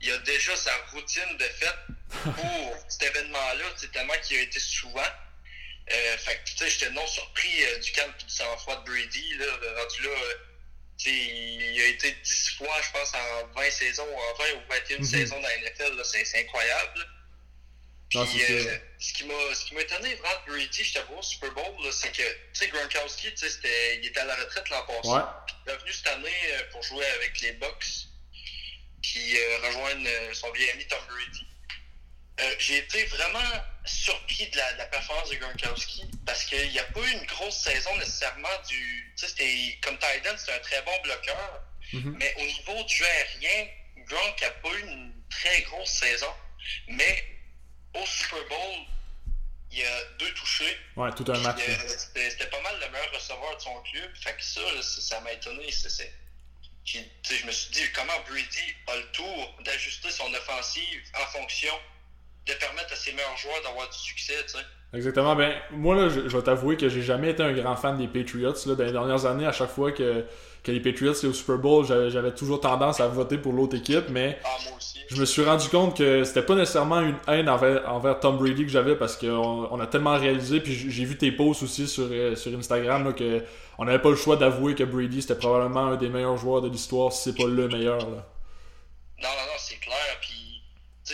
[0.00, 1.76] il a déjà sa routine de fête
[2.24, 5.00] pour cet événement-là, tu sais, tellement qu'il a été souvent.
[5.92, 8.90] Euh, fait que, tu sais, j'étais non surpris euh, du calme et du sang-froid de
[8.90, 10.34] Brady, là, rendu là, euh,
[11.04, 15.04] il a été 10 fois, je pense, en 20 saisons, en 20 ou 21 Mhm.
[15.04, 16.98] saisons dans la NFL, c'est incroyable.
[17.00, 17.04] là.
[18.08, 19.24] Puis, Non, euh, ce qui
[19.74, 23.30] m'a étonné vraiment de Brady, je t'avoue, au Super Bowl, c'est que, tu sais, Gronkowski,
[23.32, 25.08] tu sais, c'était- il était à la retraite l'an passé.
[25.08, 25.20] Ouais.
[25.66, 27.84] Il est revenu cette année euh, pour jouer avec les Bucks,
[29.02, 31.46] puis euh, rejoindre euh, son vieil ami Tom Brady.
[32.40, 36.78] Euh, J'ai été vraiment surpris de la, de la performance de Gronkowski parce qu'il n'y
[36.78, 39.14] a pas eu une grosse saison nécessairement du.
[39.16, 42.16] Tu sais, comme Titan, c'est un très bon bloqueur, Mhm.
[42.18, 43.68] mais au niveau du jeu aérien,
[44.08, 46.32] Gronk n'a pas eu une très grosse saison.
[46.88, 47.24] Mais
[47.94, 48.76] au Super Bowl,
[49.70, 50.76] il y a deux touchés.
[50.96, 51.60] Ouais, tout un match.
[51.68, 51.88] Euh,
[52.30, 54.14] C'était pas mal le meilleur receveur de son club.
[54.22, 55.70] Fait que ça, là, ça m'a étonné.
[55.72, 56.12] C'est-
[56.84, 61.74] Je me suis dit comment Brady a le tour d'ajuster son offensive en fonction
[62.46, 64.34] de permettre à ses meilleurs joueurs d'avoir du succès.
[64.46, 64.64] tu sais.
[64.94, 65.34] Exactement.
[65.34, 68.06] Ben, moi, là, je, je vais t'avouer que j'ai jamais été un grand fan des
[68.06, 68.52] Patriots.
[68.66, 70.24] Là, dans les dernières années, à chaque fois que,
[70.62, 74.08] que les Patriots étaient au Super Bowl, j'avais toujours tendance à voter pour l'autre équipe,
[74.10, 75.00] mais Ah, moi aussi.
[75.10, 78.62] je me suis rendu compte que c'était pas nécessairement une haine envers, envers Tom Brady
[78.64, 81.88] que j'avais parce qu'on on a tellement réalisé, puis j'ai j'ai vu tes posts aussi
[81.88, 83.42] sur, euh, sur Instagram, là, que
[83.78, 86.68] on n'avait pas le choix d'avouer que Brady c'était probablement un des meilleurs joueurs de
[86.68, 87.98] l'histoire, si c'est pas le meilleur.
[87.98, 88.06] Là.
[88.06, 89.96] Non, non, non, c'est clair.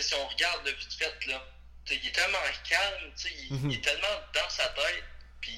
[0.00, 1.44] Si on regarde le vite fait, là,
[1.90, 3.70] il est tellement calme, sais, il, Mhm.
[3.70, 5.04] il est tellement dans sa tête.
[5.40, 5.52] Puis,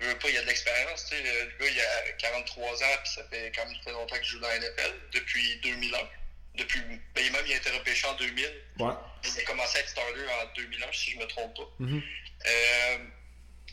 [0.00, 1.04] il veut pas, il a de l'expérience.
[1.08, 4.16] tu sais, Le gars, il a 43 ans, puis ça fait quand même très longtemps
[4.16, 6.08] qu'il joue dans la NFL, depuis 2001.
[6.56, 6.80] Depuis,
[7.14, 8.44] ben, même, il a été repêché en 2000.
[8.78, 8.92] Ouais.
[9.24, 11.68] Il a commencé à être starter en 2001, si je me trompe pas.
[11.80, 12.02] Mhm.
[12.46, 12.98] Euh,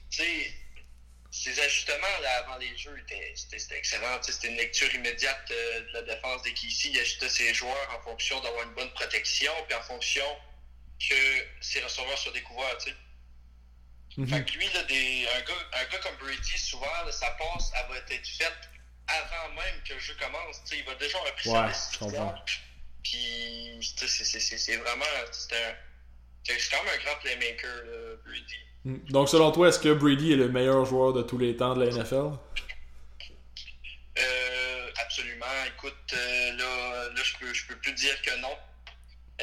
[0.09, 0.53] tu sais,
[1.33, 4.19] ces ajustements là, avant les jeux étaient, c'était, excellent.
[4.19, 6.89] Tu sais, C'était une lecture immédiate euh, de la défense des KC.
[6.89, 10.25] Il ajustait ses joueurs en fonction d'avoir une bonne protection, puis en fonction
[10.99, 11.15] que
[11.59, 12.77] ses receveurs soient découverts.
[12.77, 12.95] Tu sais.
[14.17, 14.27] Mhm.
[14.27, 17.71] Fait que lui, là, des, un, gars, un gars comme Brady, souvent, là, sa passe,
[17.77, 18.69] elle va être faite
[19.07, 20.61] avant même que le jeu commence.
[20.65, 22.35] Tu sais, il va déjà avoir pris Ouais, sa décision.
[23.01, 25.05] Puis, c'est, vraiment.
[25.31, 28.59] C'est quand même un grand playmaker, là, Brady.
[28.85, 31.85] Donc selon toi, est-ce que Brady est le meilleur joueur de tous les temps de
[31.85, 32.37] la NFL?
[34.19, 35.45] Euh, absolument.
[35.75, 38.49] Écoute, euh, là, là je peux, je peux plus dire que non.
[38.49, 38.53] Euh,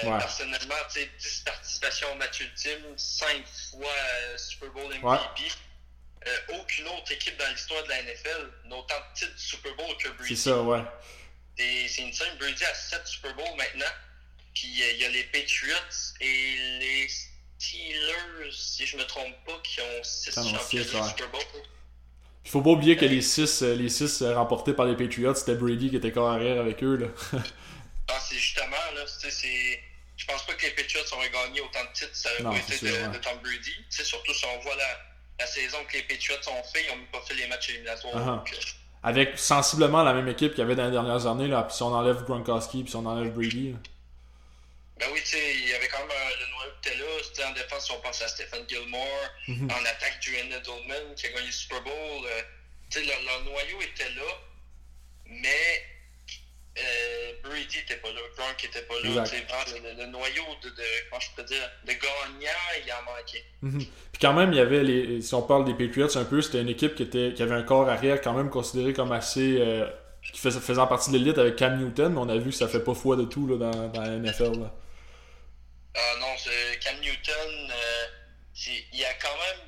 [0.03, 0.19] Ouais.
[0.19, 3.89] Personnellement, tu sais, 10 participations au match ultime, 5 fois
[4.37, 5.05] Super Bowl MVP.
[5.05, 6.57] Ouais.
[6.61, 9.97] Aucune autre équipe dans l'histoire de la NFL n'a autant de titres de Super Bowl
[9.99, 10.37] que Brady.
[10.37, 10.83] C'est ça, ouais.
[11.59, 13.91] Et c'est une scène, Brady a 7 Super Bowl maintenant.
[14.55, 15.75] Puis il y a les Patriots
[16.21, 17.09] et les
[17.61, 21.09] Steelers, si je me trompe pas, qui ont 6 Ah non, championnats six, ouais.
[21.09, 21.41] Super Bowl.
[22.45, 25.55] Il faut pas oublier que les 6 les six euh, remportés par les Patriots, c'était
[25.55, 26.97] Brady qui était corps arrière avec eux.
[26.97, 27.07] Là.
[28.13, 29.81] Ah, c'est justement, là, c'est.
[30.17, 32.59] Je pense pas que les Patriots auraient gagné autant de titres si ça Non, pas
[32.59, 33.71] été sûr, de, de Tom Brady.
[33.89, 34.99] Surtout si on voit la,
[35.39, 38.25] la saison que les Patriots ont fait, ils ont même pas fait les matchs éliminatoires.
[38.25, 38.57] Donc, euh,
[39.05, 41.85] Avec sensiblement la même équipe qu'il y avait dans les dernières années, là, puis si
[41.85, 43.73] on enlève Gronkowski, puis si on enlève Brady.
[43.75, 43.79] là.
[45.01, 47.07] Ben oui, tu sais, il y avait quand même un- le noyau qui était là.
[47.25, 49.25] C'était en défense, si on pense à Stephen Gilmore.
[49.49, 49.69] Mhm.
[49.71, 51.93] En attaque, Julian Edelman qui a gagné le Super Bowl.
[52.27, 52.43] euh,
[52.91, 54.31] tu sais, leur, leur noyau était là.
[55.27, 55.83] Mais
[56.79, 59.25] euh, Brady était pas là, Gronk était pas là.
[59.25, 63.45] Le, le noyau de, de, comment je peux dire, de gagnant, il en manquait.
[63.63, 63.79] Mhm.
[64.13, 65.21] Puis quand même, il y avait les.
[65.23, 67.63] Si on parle des Patriots un peu, c'était une équipe qui, était, qui avait un
[67.63, 69.57] corps arrière quand même considéré comme assez.
[69.61, 69.87] euh,
[70.33, 72.69] qui faisait, faisant partie de l'élite avec Cam Newton, mais on a vu que ça
[72.69, 74.61] fait pas foi de tout là, dans, dans la NFL.
[74.61, 74.75] Là.
[75.95, 76.37] Ah non,
[76.81, 78.07] Cam Newton, euh,
[78.93, 79.61] il a quand même.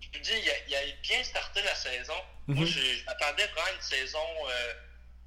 [0.00, 2.16] Je peux dire, il a, il a bien starté la saison.
[2.46, 2.66] Moi, Mhm.
[2.66, 4.74] je, je m'attendais vraiment à une saison euh,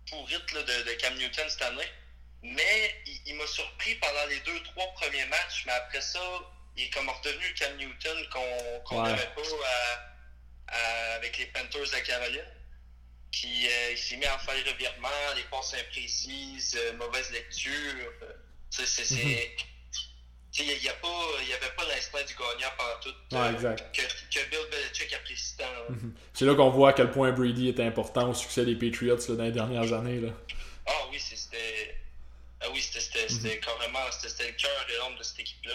[0.09, 1.87] pourrite là, de, de Cam Newton cette année.
[2.41, 5.63] Mais il, il m'a surpris pendant les deux, trois premiers matchs.
[5.65, 6.19] Mais après ça,
[6.75, 9.09] il est comme redevenu Cam Newton qu'on Ouais.
[9.09, 12.45] n'avait pas à- à- avec les Panthers de Caroline.
[13.31, 18.11] Puis euh, il s'est mis à faire revirement, les passes imprécises, euh, mauvaise lecture.
[18.21, 18.33] euh,
[18.69, 19.72] c'est- Mhm.
[20.59, 21.07] Il n'y a, pas-
[21.41, 23.35] il y avait pas l'instinct du gagnant pendant tout.
[23.35, 23.85] Ouais, euh, exact.
[23.91, 25.63] Que, que Bill Belichick apprécie tant.
[25.63, 25.85] là.
[25.89, 26.13] Mhm.
[26.33, 29.35] C'est là qu'on voit à quel point Brady était important au succès des Patriots là,
[29.35, 30.19] dans les dernières années.
[30.19, 30.29] Là.
[30.85, 31.95] Ah oui, c'était.
[32.61, 33.99] Ah oui, c'était c'était carrément.
[34.11, 35.73] C'était le cœur et l'ombre de cette équipe-là.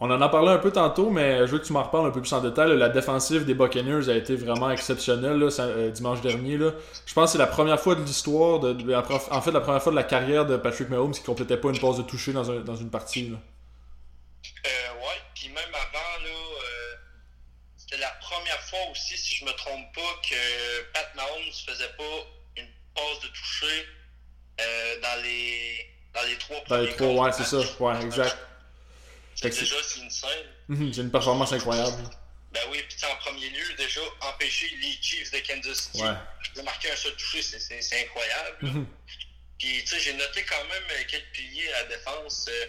[0.00, 2.10] On en a parlé un peu tantôt, mais je veux que tu m'en reparles un
[2.12, 2.68] peu plus en détail.
[2.68, 2.76] là.
[2.76, 6.56] La défensive des Buccaneers a été vraiment exceptionnelle là, euh, dimanche dernier.
[6.56, 6.70] Là.
[7.04, 9.82] Je pense que c'est la première fois de l'histoire, de, de en fait la première
[9.82, 12.48] fois de la carrière de Patrick Mahomes qui complétait pas une passe de toucher dans,
[12.50, 13.32] un- dans une partie.
[14.66, 16.94] Euh, ouais, puis même avant, là, euh,
[17.76, 22.26] c'était la première fois aussi, si je me trompe pas, que Pat Mahomes faisait pas
[22.56, 23.86] une passe de toucher
[24.60, 27.58] euh, dans les dans les trois Dans les premiers trois, ouais, c'est ça.
[27.80, 28.36] Ouais, exact.
[29.36, 30.46] C'est déjà c'est une scène.
[30.68, 32.02] Mhm, C'est une performance incroyable.
[32.50, 36.14] Ben oui, puis en premier lieu, déjà, empêcher les Chiefs de Kansas City Ouais.
[36.56, 38.56] de marquer un seul touché, c'est- incroyable.
[38.62, 38.86] Mhm.
[39.58, 42.46] Puis, tu sais, j'ai noté quand même quelques piliers à la défense.
[42.48, 42.66] Euh,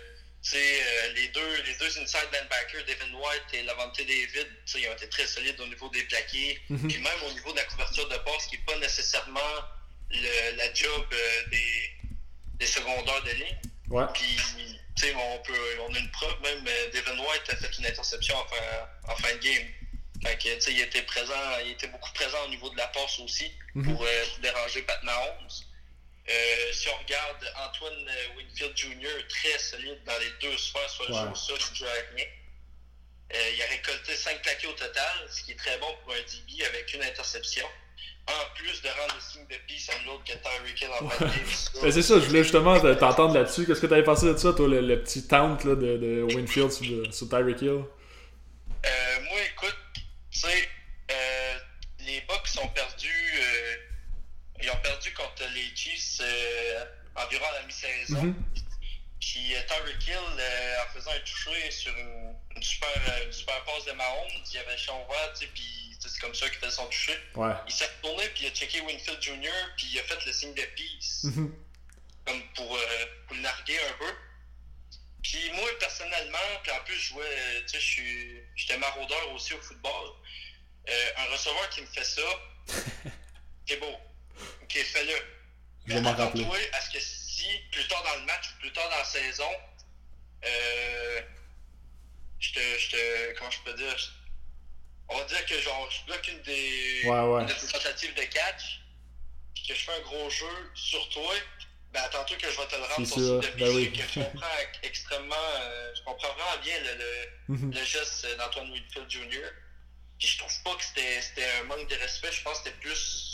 [0.55, 5.09] euh, les deux, les deux inside linebackers, Devin White et Lavante David, ils ont été
[5.09, 6.59] très solides au niveau des plaqués.
[6.69, 6.87] Mhm.
[6.87, 9.55] Puis même au niveau de la couverture de passe, qui n'est pas nécessairement
[10.11, 11.91] le- la job euh, des,
[12.55, 13.57] des secondaires de ligne.
[13.89, 14.05] Ouais.
[14.13, 14.37] Puis,
[15.15, 18.45] on, peut, on a une preuve, même euh, Devin White a fait une interception en
[18.47, 19.67] fin, en fin de game.
[20.23, 21.33] Fait que, il était présent,
[21.65, 23.83] il était beaucoup présent au niveau de la passe aussi Mhm.
[23.93, 25.47] pour euh, déranger Pat Mahomes.
[26.29, 31.07] Euh, si on regarde Antoine euh, Winfield Jr., très solide dans les deux sphères, soit
[31.07, 31.21] le Ouais.
[31.21, 32.25] jeu au sol, il joue à rien.
[33.35, 36.17] Euh, il a récolté 5 plaqués au total, ce qui est très bon pour un
[36.17, 37.65] DB avec une interception.
[38.27, 41.09] En plus de rendre le signe de peace à l'autre que Tyreek Hill en.
[41.09, 43.65] Ça, Ben, c'est ça, je voulais justement te- t'entendre là-dessus.
[43.65, 46.71] Qu'est-ce que t'avais pensé de ça, toi, le, le petit taunt là, de, de Winfield
[46.71, 47.69] sur, sur Tyreek Hill?
[48.85, 49.77] Euh, moi, écoute,
[50.31, 50.69] tu sais,
[52.05, 53.75] les Bucks ont perdu, euh,
[54.61, 58.21] ils ont perdu contre les Chiefs euh, environ à la mi-saison.
[58.23, 58.43] Mhm.
[59.19, 62.89] Puis euh, Tyreek Hill, euh, en faisant un toucher sur une, une super,
[63.25, 66.33] une super passe de Mahomes, il avait le champ ouvert, tu sais, puis c'est comme
[66.33, 67.17] ça qu'il faisait son toucher.
[67.35, 67.51] Ouais.
[67.67, 70.53] Il s'est retourné, puis il a checké Winfield Jr., puis il a fait le signe
[70.53, 71.53] de peace, Mhm.
[72.25, 74.13] comme pour, euh, pour le narguer un peu.
[75.21, 79.53] Puis moi, personnellement, puis en plus, je jouais, tu sais, je suis- j'étais maraudeur aussi
[79.53, 80.11] au football.
[80.87, 82.21] Euh, un receveur qui me fait ça,
[83.67, 83.95] c'est beau.
[84.63, 85.13] Ok, fais-le.
[85.87, 86.41] Je vais m'en rappeler.
[86.43, 89.03] attends-toi à ce que si, plus tard dans le match ou plus tard dans la
[89.05, 89.49] saison,
[90.45, 91.21] euh,
[92.39, 94.07] je te, je te, comment je peux dire, je-
[95.09, 97.41] on va dire que genre, je bloque une des, Ouais, ouais.
[97.41, 98.81] une de tes tentatives de catch,
[99.55, 101.33] puis que je fais un gros jeu sur toi,
[101.91, 103.91] ben attends-toi que je vais te le rendre ton sûr, ben oui.
[103.91, 104.47] que je comprends
[104.83, 107.73] extrêmement, euh, je comprends vraiment bien le, le, Mhm.
[107.73, 109.49] le geste d'Antoine Whitfield Jr.
[110.19, 113.28] Puis je trouve pas que c'était un manque de respect, je pense que c'était plus.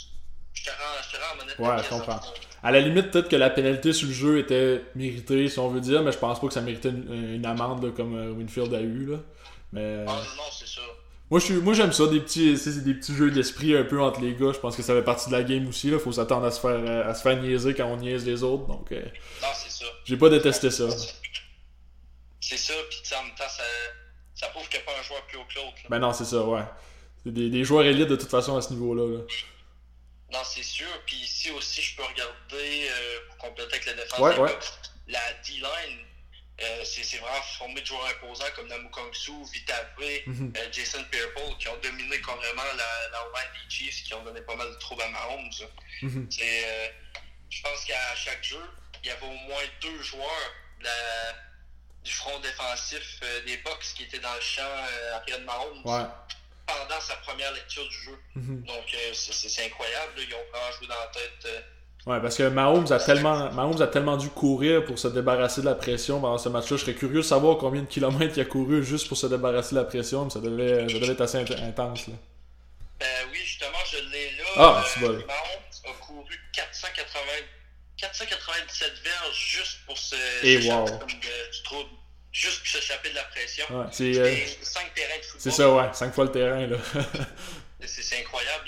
[0.56, 2.14] Je te rends, je te rends Ouais, je comprends.
[2.16, 5.68] en- À la limite, peut-être que la pénalité sur le jeu était méritée, si on
[5.68, 8.32] veut dire, mais je pense pas que ça méritait une, une amende là, comme euh,
[8.32, 9.06] Winfield a eu.
[9.06, 9.18] Là.
[9.72, 10.80] Mais euh, Ah non, non, c'est ça.
[11.30, 14.00] moi, je suis- moi, j'aime ça, des petits, c'est des petits jeux d'esprit un peu
[14.02, 14.52] entre les gars.
[14.52, 15.90] Je pense que ça fait partie de la game aussi.
[15.90, 15.98] Là.
[16.00, 18.66] Faut s'attendre à se faire euh, à se faire niaiser quand on niaise les autres.
[18.66, 19.00] Donc, euh,
[19.42, 19.84] Non, c'est ça.
[20.04, 20.88] j'ai pas détesté ça.
[22.40, 23.62] C'est ça, puis en même temps, ça,
[24.34, 25.76] ça prouve qu'il n'y a pas un joueur plus haut que l'autre.
[25.90, 26.62] Ben non, c'est ça, ouais.
[27.24, 29.18] C'est des, des joueurs élites de toute façon à ce niveau-là.
[29.18, 29.24] là.
[30.32, 30.86] Non, c'est sûr.
[31.06, 34.58] Puis ici aussi, je peux regarder, euh, pour compléter avec la défense Ouais, des ouais.
[35.08, 36.00] La D-line.
[36.62, 41.68] euh, c'est vraiment formé de joueurs imposants comme Namu Kongsu, Vitave, euh, Jason Pierre-Paul qui
[41.68, 45.02] ont dominé carrément la, la line des Chiefs, qui ont donné pas mal de troubles
[45.02, 45.50] à Mahomes.
[46.02, 46.28] Mhm.
[47.50, 48.60] Je pense qu'à chaque jeu,
[49.04, 51.34] il y avait au moins deux joueurs la-
[52.02, 54.62] du front défensif des Bucks qui étaient dans le champ
[55.14, 56.08] arrière de Mahomes Ouais.
[56.66, 58.18] Pendant sa première lecture du jeu.
[58.34, 58.62] Mhm.
[58.64, 60.22] Donc euh, c'est- incroyable, là.
[60.28, 61.32] ils ont vraiment joué dans la tête.
[61.46, 61.60] euh,
[62.06, 65.66] Ouais, parce que Mahomes a tellement, Mahomes a tellement dû courir pour se débarrasser de
[65.66, 66.76] la pression pendant ce match-là.
[66.76, 69.74] Je serais curieux de savoir combien de kilomètres il a couru juste pour se débarrasser
[69.74, 72.06] de la pression, mais ça devait, ça devait être assez int- intense.
[72.06, 72.14] Là.
[73.00, 74.44] Ben oui, justement, je l'ai là.
[74.56, 75.12] Ah, Euh, c'est bon.
[75.14, 75.26] Mahomes
[75.84, 77.20] a couru 480
[77.96, 80.98] 497 verges juste pour se Et s'échapper wow.
[81.06, 81.90] du trouble.
[82.38, 83.64] Juste pour s'échapper de la pression.
[83.70, 85.40] Ouais, c'est euh, 5 terrains de football.
[85.40, 85.88] c'est ça, ouais.
[85.92, 86.76] 5 fois le terrain, là.
[87.86, 88.64] C'est incroyable.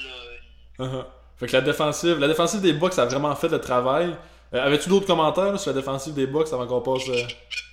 [0.78, 0.84] Là.
[0.86, 1.04] Uh-huh.
[1.38, 4.14] Fait que la défensive, la défensive des Bucks a vraiment fait le travail.
[4.54, 7.22] Euh, Avais-tu d'autres commentaires là, sur la défensive des Bucks avant qu'on passe, euh,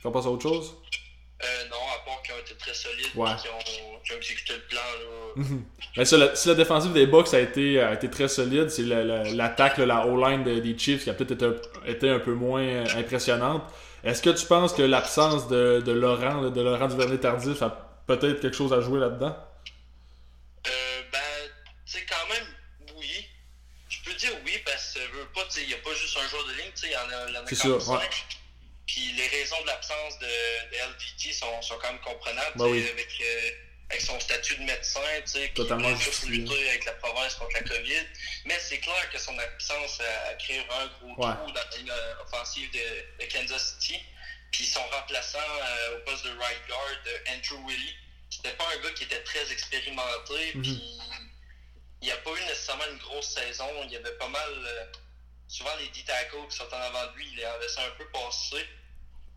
[0.03, 0.73] qu'on passe à autre chose?
[1.43, 3.29] Euh, non, à part qu'ils ont été très solides Ouais.
[3.29, 4.79] et ont, exécuté le plan.
[4.79, 5.43] Là.
[5.43, 5.63] Mhm.
[5.97, 8.83] Mais ça, la- si la défensive des Bucks a été, a été très solide, c'est
[8.83, 12.09] la- la- l'attaque, là, la O-line de- des Chiefs qui a peut-être été, un- été
[12.09, 13.63] un peu moins euh, impressionnante.
[14.05, 17.69] Est-ce que tu penses que l'absence de, de Laurent, de Laurent Duvernay-Tardif a
[18.05, 19.35] peut-être quelque chose à jouer là-dedans?
[20.67, 21.19] Euh, ben,
[21.85, 22.45] tu sais, quand même,
[22.97, 23.27] oui.
[23.89, 24.99] Je peux dire oui parce que
[25.33, 27.09] pas, il n'y a pas juste un joueur de ligne, tu sais, il y en
[27.09, 27.81] a, y en a C'est sûr, ouais.
[27.99, 28.25] cinq.
[28.85, 32.87] Puis les raisons de l'absence de, de LVT sont, sont quand même comprenables, Ben oui.
[32.87, 33.49] avec, euh,
[33.89, 37.53] avec son statut de médecin, tu sais, qui vient juste lutter avec la province contre
[37.53, 38.07] la COVID.
[38.45, 41.35] Mais c'est clair que son absence a, a créé un gros Ouais.
[41.35, 43.99] trou dans ligne euh, offensive de, de Kansas City.
[44.51, 46.97] Puis son remplaçant euh, au poste de right guard,
[47.29, 47.95] Andrew Willie,
[48.29, 50.51] c'était pas un gars qui était très expérimenté.
[50.55, 50.61] Mhm.
[50.63, 50.81] Puis
[52.01, 53.69] il n'y a pas eu nécessairement une grosse saison.
[53.85, 54.49] Il y avait pas mal.
[54.51, 54.85] euh,
[55.47, 58.07] souvent, les D-tackles qui sont en avant de lui, il les avait laissé un peu
[58.09, 58.65] passer.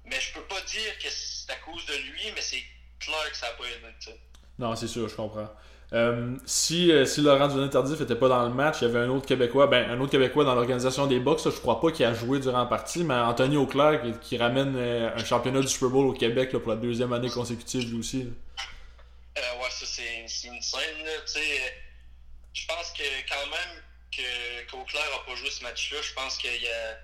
[0.04, 2.62] Mais je peux pas dire que c'est à cause de lui, mais c'est
[2.98, 3.86] clair que ça n'a pas aidé.
[4.00, 4.18] tu sais.
[4.58, 5.48] Non, c'est sûr, je comprends.
[5.94, 9.08] Euh, si, euh, si Laurent Duvernay-Tardif n'était pas dans le match, il y avait un
[9.08, 12.12] autre Québécois, ben un autre Québécois dans l'organisation des là, je crois pas qu'il a
[12.12, 15.88] joué durant la partie, mais Anthony Auclair qui, qui ramène euh, un championnat du Super
[15.88, 18.28] Bowl au Québec là, pour la deuxième année consécutive lui aussi.
[19.38, 20.80] Euh, ouais, ça c'est une scène.
[21.24, 21.40] tu sais.
[22.52, 23.82] Je pense que quand même
[24.14, 26.98] que qu'Auclair n'a pas joué ce match-là, je pense qu'il a,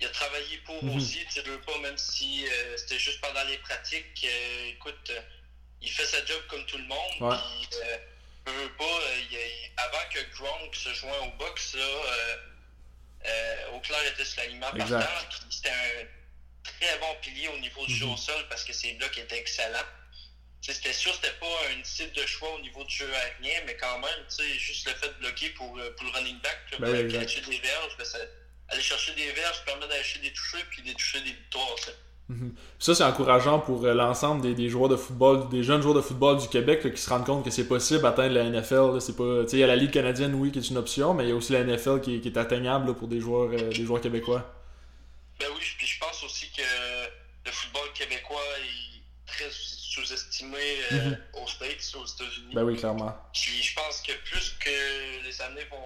[0.00, 0.96] il a travaillé pour Mhm.
[0.96, 1.20] aussi.
[1.32, 2.44] Tu sais, pas, même si
[2.76, 4.26] c'était juste pendant les pratiques,
[4.74, 5.10] écoute,
[5.86, 7.14] il fait sa job comme tout le monde.
[7.20, 7.36] Ouais.
[7.36, 7.98] Euh,
[8.46, 12.36] je veux pas, euh, il avant que Gronk se joigne au box, là, euh,
[13.26, 15.00] euh, Auclair était sur l'alignement partant.
[15.50, 16.04] C'était un
[16.64, 18.12] très bon pilier au niveau du jeu Mhm.
[18.12, 19.86] au sol parce que ses blocs étaient excellents.
[20.62, 23.76] C'était sûr que c'était pas un type de choix au niveau du jeu aérien, mais
[23.76, 24.24] quand même,
[24.58, 27.40] juste le fait de bloquer pour, pour le running back, là, Ben pour aller chercher
[27.42, 28.18] des verges, ben, ça-
[28.70, 31.76] aller chercher des verges permet d'aller chercher des touchés puis des toucher des victoires.
[32.28, 32.34] Sais.
[32.78, 36.00] Ça, c'est encourageant pour euh, l'ensemble des, des joueurs de football, des jeunes joueurs de
[36.00, 39.00] football du Québec là, qui se rendent compte que c'est possible d'atteindre la NFL.
[39.00, 41.28] C'est pas, il y a la Ligue canadienne, oui, qui est une option, mais il
[41.28, 43.70] y a aussi la NFL qui, est- qui est atteignable là, pour des joueurs, euh,
[43.70, 44.44] des joueurs québécois.
[45.38, 46.62] Ben oui, puis je pense aussi que
[47.44, 50.58] le football québécois est très sous-estimé
[50.92, 51.18] euh, Mhm.
[51.42, 52.54] aux States, aux États-Unis.
[52.54, 53.16] Ben oui, clairement.
[53.32, 55.76] Puis je pense que plus que les années vont,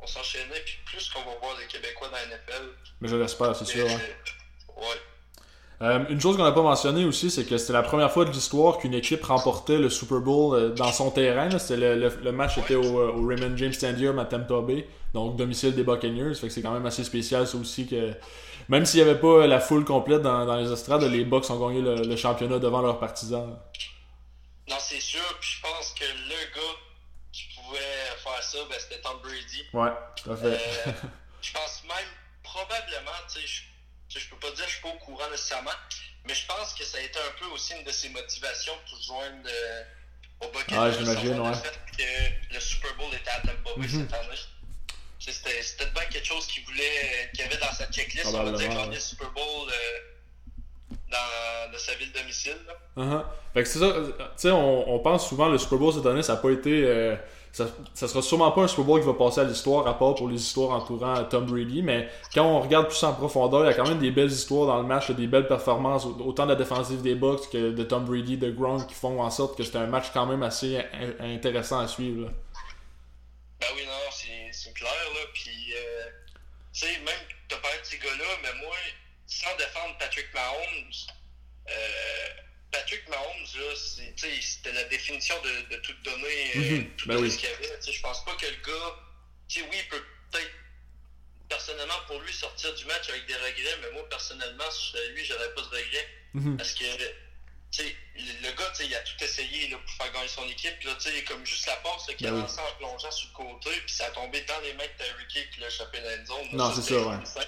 [0.00, 2.68] vont s'enchaîner, puis plus qu'on va voir des Québécois dans la NFL.
[3.00, 3.86] Mais je l'espère, c'est sûr.
[3.88, 4.00] hein.
[4.76, 5.00] ouais.
[5.82, 8.30] Euh, une chose qu'on n'a pas mentionné aussi, c'est que c'était la première fois de
[8.30, 11.48] l'histoire qu'une équipe remportait le Super Bowl euh, dans son terrain.
[11.48, 15.36] le, le- le match était au, euh, au Raymond James Stadium à Tampa Bay, donc
[15.36, 16.34] domicile des Buccaneers.
[16.34, 18.12] Fait que c'est quand même assez spécial ça aussi que
[18.68, 21.66] même s'il n'y avait pas la foule complète dans, dans les estrades, les Bucks ont
[21.68, 23.58] gagné le, le championnat devant leurs partisans.
[24.70, 25.20] Non, c'est sûr.
[25.40, 26.76] Puis je pense que le gars
[27.32, 27.78] qui pouvait
[28.22, 29.64] faire ça, ben, c'était Tom Brady.
[29.74, 29.90] Ouais,
[30.22, 30.60] tout à fait.
[31.40, 32.08] Je pense même,
[32.44, 33.46] probablement, tu sais,
[34.14, 35.70] je, je peux pas dire que je suis pas au courant nécessairement,
[36.26, 38.98] mais je pense que ça a été un peu aussi une de ses motivations pour
[38.98, 39.82] se joindre euh,
[40.42, 40.78] au Buccaneers.
[40.80, 41.48] Ah, j'imagine, ouais.
[41.50, 43.88] Le fait que le Super Bowl était à Tampa Bay Mhm.
[44.08, 44.38] cette année.
[45.18, 48.68] C'était c'était bien quelque chose qu'il voulait, qu'il avait dans sa checklist, on va dire,
[48.68, 48.94] gagner ouais.
[48.94, 49.98] le Super Bowl euh,
[51.10, 52.56] dans, dans sa ville domicile.
[52.66, 52.74] là.
[52.96, 53.24] Uh-huh.
[53.54, 56.22] Fait que c'est ça, tu sais, on, on pense souvent le Super Bowl cette année,
[56.22, 56.70] ça n'a pas été.
[56.84, 57.14] euh,
[57.52, 57.66] ça,
[58.08, 60.70] sera sûrement pas un Super qui va passer à l'histoire, à part pour les histoires
[60.70, 63.98] entourant Tom Brady, mais quand on regarde plus en profondeur, il y a quand même
[63.98, 67.50] des belles histoires dans le match, des belles performances, autant de la défensive des Bucks
[67.50, 70.24] que de Tom Brady, de Gronk, qui font en sorte que c'était un match quand
[70.26, 72.24] même assez in- intéressant à suivre.
[72.26, 72.32] là.
[73.60, 75.20] Ben oui, non, c'est c'est clair, là.
[75.34, 76.04] Puis, euh,
[76.72, 77.14] tu sais, même,
[77.48, 78.74] t'as parlé de ces gars-là, mais moi,
[79.26, 80.90] sans défendre Patrick Mahomes,
[81.68, 81.72] euh,
[82.72, 83.46] Patrick Mahomes,
[84.40, 87.32] c'était la définition de, de tout donner, euh, Mhm, tout ben donner oui.
[87.32, 87.78] ce qu'il y avait.
[87.92, 88.96] Je pense pas que le gars,
[89.56, 90.50] oui, il peut peut-être,
[91.48, 95.52] personnellement, pour lui, sortir du match avec des regrets, mais moi, personnellement, si lui, j'aurais
[95.54, 96.08] pas de regrets.
[96.34, 96.56] Mhm.
[96.56, 97.12] Parce que, le
[98.42, 100.82] le gars, il a tout essayé là, pour faire gagner son équipe.
[100.84, 103.34] Là, tu sais, comme juste la passe qu'il Ben a lancée en plongeant sur le
[103.34, 106.04] côté, puis ça a tombé dans les mains de Terry Kick qui l'a échappé dans
[106.04, 106.48] la zone.
[106.52, 107.14] Non, c'est ça, ouais.
[107.14, 107.44] insane.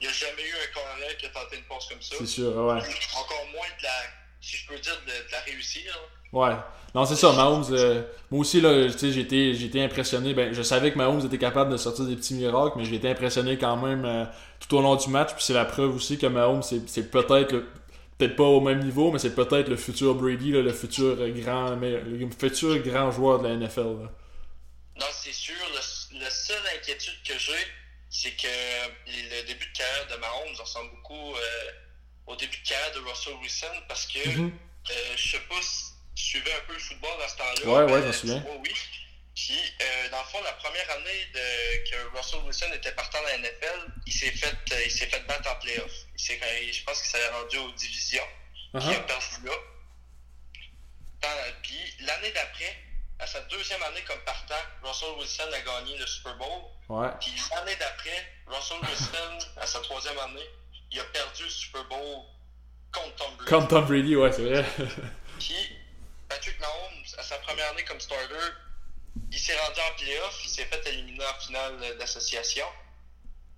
[0.00, 2.16] Il n'y a jamais eu un corner qui a tenté une passe comme ça.
[2.18, 2.80] C'est sûr, ouais.
[3.16, 4.02] Encore moins de la,
[4.40, 5.82] si je peux dire, de, de la réussir.
[5.86, 6.00] là.
[6.32, 6.56] Ouais.
[6.94, 7.64] Non, c'est ça, Mahomes.
[7.70, 10.34] euh, moi aussi, là, tu sais, j'ai été, j'ai été impressionné.
[10.34, 13.08] Ben, je savais que Mahomes était capable de sortir des petits miracles, mais j'ai été
[13.10, 14.24] impressionné quand même euh,
[14.60, 15.34] tout au long du match.
[15.34, 17.62] Puis c'est la preuve aussi que Mahomes, c'est, peut-être,
[18.16, 21.76] peut-être pas au même niveau, mais c'est peut-être le futur Brady, là, le futur grand,
[21.76, 23.80] le futur grand joueur de la NFL.
[24.02, 24.10] là.
[24.98, 25.54] Non, c'est sûr.
[25.72, 27.52] Le, le seul inquiétude que j'ai,
[28.10, 28.48] c'est que
[29.06, 31.38] le début de carrière de Mahomes ressemble beaucoup euh,
[32.28, 34.58] au début de carrière de Russell Wilson parce que Mhm.
[34.90, 37.66] euh, je sais pas si tu suivais un peu le football à ce temps-là.
[37.66, 38.44] Ouais, ouais, mais je m'en souviens.
[38.62, 38.74] oui.
[39.34, 43.28] Puis, euh, dans le fond, la première année de, que Russell Wilson était partant dans
[43.28, 45.92] la NFL, il s'est fait, euh, il s'est fait battre en playoff.
[46.16, 48.26] Il je pense qu'il s'est rendu aux divisions.
[48.74, 49.06] Puis il a Uh-huh.
[49.06, 49.52] perdu là.
[51.62, 52.76] Puis l'année d'après,
[53.20, 56.62] à sa deuxième année comme partant, Russell Wilson a gagné le Super Bowl.
[56.88, 57.08] Ouais.
[57.20, 60.46] Puis l'année d'après, Russell Wilson, à sa troisième année,
[60.90, 62.24] il a perdu le Super Bowl
[62.92, 63.50] contre Tom Brady.
[63.50, 64.64] Comme Tom Brady, ouais, c'est vrai.
[65.38, 65.76] Puis
[66.28, 68.34] Patrick Mahomes, à sa première année comme starter,
[69.30, 72.66] il s'est rendu en playoff, il s'est fait éliminer en finale d'association.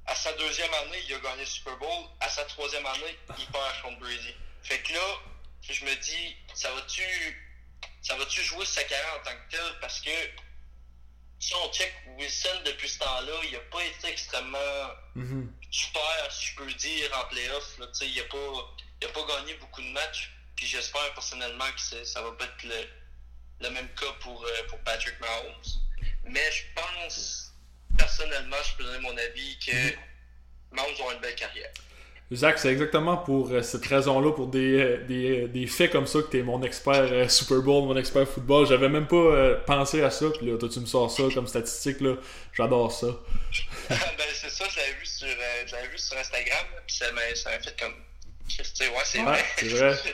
[0.07, 2.05] À sa deuxième année, il a gagné le Super Bowl.
[2.21, 4.35] À sa troisième année, il perd contre Brady.
[4.63, 5.19] Fait que là,
[5.69, 7.03] je me dis, ça va-tu
[8.03, 9.79] ça va-tu jouer sa carrière en tant que tel?
[9.81, 10.11] Parce que
[11.41, 15.53] si on check Wilson depuis ce temps-là, il n'a pas été extrêmement Mhm.
[15.71, 17.79] super, si je peux dire, en playoff.
[17.79, 17.87] là.
[18.03, 20.31] Il n'a pas, il a pas gagné beaucoup de matchs.
[20.57, 22.89] Puis j'espère personnellement que ça va pas être le,
[23.61, 25.63] le même cas pour, euh, pour Patrick Mahomes.
[26.25, 27.53] Mais je pense,
[27.97, 29.95] personnellement, je peux donner mon avis que
[30.73, 31.73] Mahomes aura une belle carrière.
[32.33, 36.07] Zach, c'est exactement pour euh, cette raison-là, pour des, euh, des, euh, des faits comme
[36.07, 38.67] ça, que t'es mon expert euh, Super Bowl, mon expert football.
[38.69, 41.49] J'avais même pas euh, pensé à ça, puis là, toi, tu me sors ça comme
[41.49, 42.15] statistique, là.
[42.53, 43.09] J'adore ça.
[43.89, 43.97] ben,
[44.33, 45.33] c'est ça, je l'avais vu sur, euh,
[45.67, 47.95] je l'avais vu sur Instagram, puis ça m'a ça m'a fait comme.
[48.49, 49.45] Tu sais, ouais, c'est Ouais, vrai.
[49.59, 49.97] c'est vrai.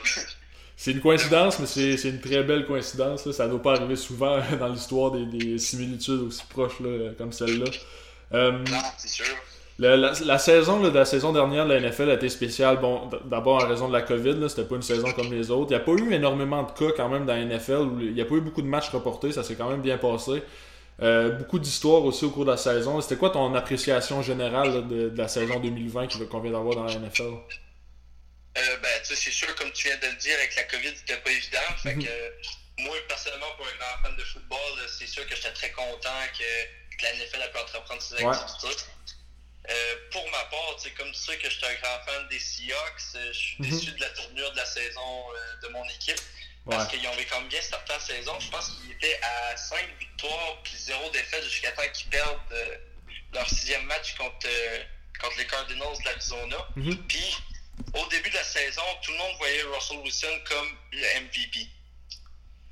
[0.79, 3.25] C'est une coïncidence, mais c'est c'est une très belle coïncidence.
[3.25, 3.33] là.
[3.33, 7.31] Ça ne doit pas arriver souvent dans l'histoire des, des similitudes aussi proches là, comme
[7.31, 7.65] celle-là.
[8.31, 8.63] Non,
[8.99, 9.25] c'est sûr.
[9.79, 12.77] La, la- la saison là, de la saison dernière de la NFL a été spéciale.
[12.77, 15.67] Bon, d'abord en raison de la COVID, c'était pas une saison comme les autres.
[15.71, 17.71] Il n'y a pas eu énormément de cas quand même dans la NFL.
[17.81, 19.97] où Il n'y a pas eu beaucoup de matchs reportés, ça s'est quand même bien
[19.97, 20.41] passé.
[21.03, 22.99] Euh, beaucoup d'histoires aussi au cours de la saison.
[23.01, 26.75] C'était quoi ton appréciation générale là, de, de la saison 2020 qui- qu'on vient d'avoir
[26.75, 27.21] dans la NFL?
[28.57, 30.89] Euh, ben, tu sais, c'est sûr, comme tu viens de le dire, avec la COVID,
[30.95, 31.69] c'était pas évident.
[31.83, 32.29] Fait que, euh,
[32.79, 36.97] moi, personnellement, pour un grand fan de football, c'est sûr que j'étais très content que,
[36.97, 38.33] que la NFL a pu entreprendre ses Ouais.
[39.69, 43.01] Euh, pour ma part, comme tu sais que je suis un grand fan des Seahawks,
[43.15, 43.69] euh, je suis Mhm.
[43.69, 46.15] déçu de la tournure de la saison euh, de mon équipe.
[46.65, 46.75] Ouais.
[46.75, 48.39] Parce qu'ils ont quand même bien starté la saison.
[48.39, 52.77] Je pense qu'ils étaient à 5 victoires puis 0 défaites jusqu'à temps qu'ils perdent euh,
[53.33, 54.83] leur sixième match contre, euh,
[55.21, 56.57] contre les Cardinals de l'Arizona.
[56.75, 57.07] Mhm.
[57.07, 57.37] Puis,
[57.93, 61.67] au début de la saison, tout le monde voyait Russell Wilson comme le MVP.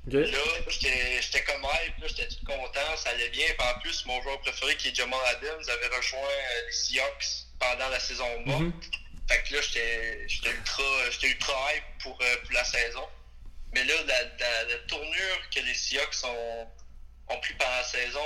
[0.06, 0.24] Là,
[0.68, 3.46] j'étais comme hype, là, j'étais tout content, ça allait bien.
[3.58, 7.46] Puis en plus, mon joueur préféré, qui est Jamal Adams, avait rejoint euh, les Seahawks
[7.58, 8.62] pendant la saison morte.
[8.62, 8.80] Mhm.
[9.28, 13.08] Fait que là, j'étais ultra, j'étais ultra hype pour, euh, pour la saison.
[13.72, 16.68] Mais là, la, la, la tournure que les Seahawks ont,
[17.28, 18.20] ont pris pendant la saison,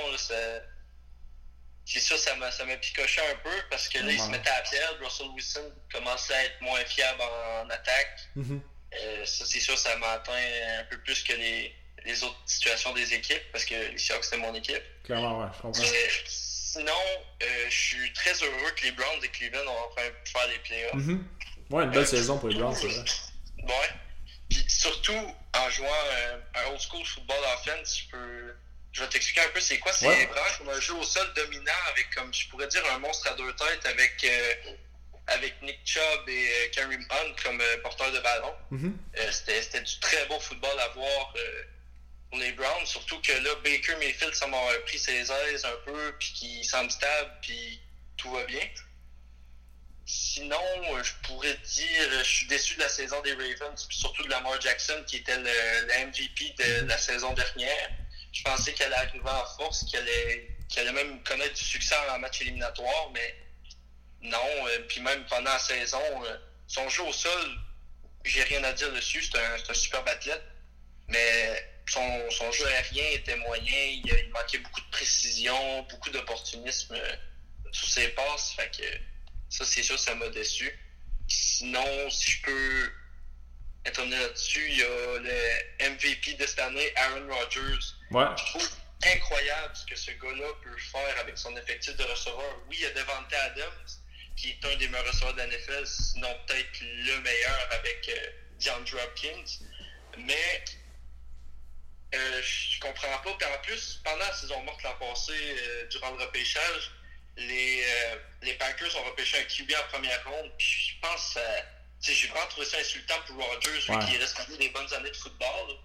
[1.85, 4.49] c'est ça, ça m'a, ça m'a picoché un peu parce que là, ils se mettaient
[4.49, 5.03] à perdre.
[5.03, 8.19] Russell Wilson commençait à être moins fiable en, attaque.
[8.35, 8.61] Mhm.
[8.99, 10.33] Euh, ça, c'est sûr, ça m'a atteint
[10.79, 11.73] un peu plus que les,
[12.03, 14.83] les autres situations des équipes parce que les Seahawks, c'était mon équipe.
[15.03, 15.81] Clairement, ouais, je comprends.
[15.81, 16.93] Mais sinon,
[17.43, 20.59] euh, je suis très heureux que les Browns de Cleveland ont enfin pu faire les
[20.59, 20.93] playoffs.
[20.93, 21.25] Mhm.
[21.69, 23.05] Ouais, une belle saison pour les Browns, c'est vrai.
[23.63, 23.89] Ouais.
[24.49, 28.55] Puis surtout, en jouant euh, un old school football offense, je peux.
[28.93, 29.93] Je vais t'expliquer un peu c'est quoi.
[29.93, 30.25] C'est Ouais.
[30.25, 33.35] vraiment comme un jeu au sol dominant avec, comme je pourrais dire, un monstre à
[33.35, 34.53] deux têtes avec, euh,
[35.27, 38.53] avec Nick Chubb et euh, Kareem Hunt comme euh, porteur de ballon.
[38.71, 38.97] Mhm.
[39.17, 41.33] Euh, C'était du très bon football à voir
[42.29, 42.85] pour les Browns.
[42.85, 46.91] Surtout que là, Baker Mayfield semble avoir pris ses aises un peu, puis qu'il semble
[46.91, 47.79] stable, puis
[48.17, 48.67] tout va bien.
[50.05, 50.59] Sinon,
[51.03, 54.59] je pourrais dire, je suis déçu de la saison des Ravens, puis surtout de Lamar
[54.59, 57.89] Jackson, qui était le, le MVP de, de la saison dernière.
[58.33, 61.95] Je pensais qu'elle allait arriver en force, qu'elle allait, qu'elle allait même connaître du succès
[62.09, 63.35] en match éliminatoire, mais
[64.23, 64.67] non.
[64.67, 67.57] euh, puis même pendant la saison, euh, son jeu au sol,
[68.23, 69.23] j'ai rien à dire dessus.
[69.23, 69.37] C'est
[69.69, 70.43] un, superbe athlète.
[71.07, 73.83] Mais son, son jeu aérien était moyen.
[73.85, 77.15] Il, il manquait beaucoup de précision, beaucoup d'opportunisme euh,
[77.71, 78.53] sur ses passes.
[78.53, 78.83] Fait que
[79.49, 80.71] ça, c'est sûr, ça m'a déçu.
[81.27, 82.91] Sinon, si je peux
[83.85, 87.79] étonner là-dessus, il y a le MVP de cette année, Aaron Rodgers.
[88.11, 88.25] Ouais.
[88.37, 88.69] Je trouve
[89.03, 92.59] incroyable ce que ce gars-là peut faire avec son effectif de receveur.
[92.67, 93.87] Oui, il y a Devante Adams,
[94.41, 98.27] qui est un des meilleurs receveurs de la NFL, sinon peut-être le meilleur avec euh,
[98.59, 99.45] DeAndre Hopkins.
[100.17, 100.63] Mais
[102.15, 103.33] euh, je comprends pas.
[103.37, 106.91] Puis en plus, pendant la saison morte l'an passé, euh, durant le repêchage,
[107.37, 110.51] les, euh, les Packers ont repêché un QB en première ronde.
[110.57, 111.61] Puis je pense, euh,
[112.01, 114.05] tu sais, j'ai vraiment trouvé ça insultant pour Rodgers, Ouais.
[114.05, 115.77] qu'il reste resté des bonnes années de football.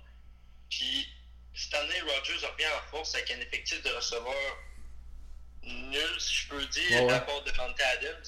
[0.71, 1.07] Puis
[1.55, 4.57] cette année, Rodgers revient en force avec un effectif de receveurs
[5.63, 7.13] nul, si je peux dire, Ouais, ouais.
[7.13, 8.25] à part de Devante Adams.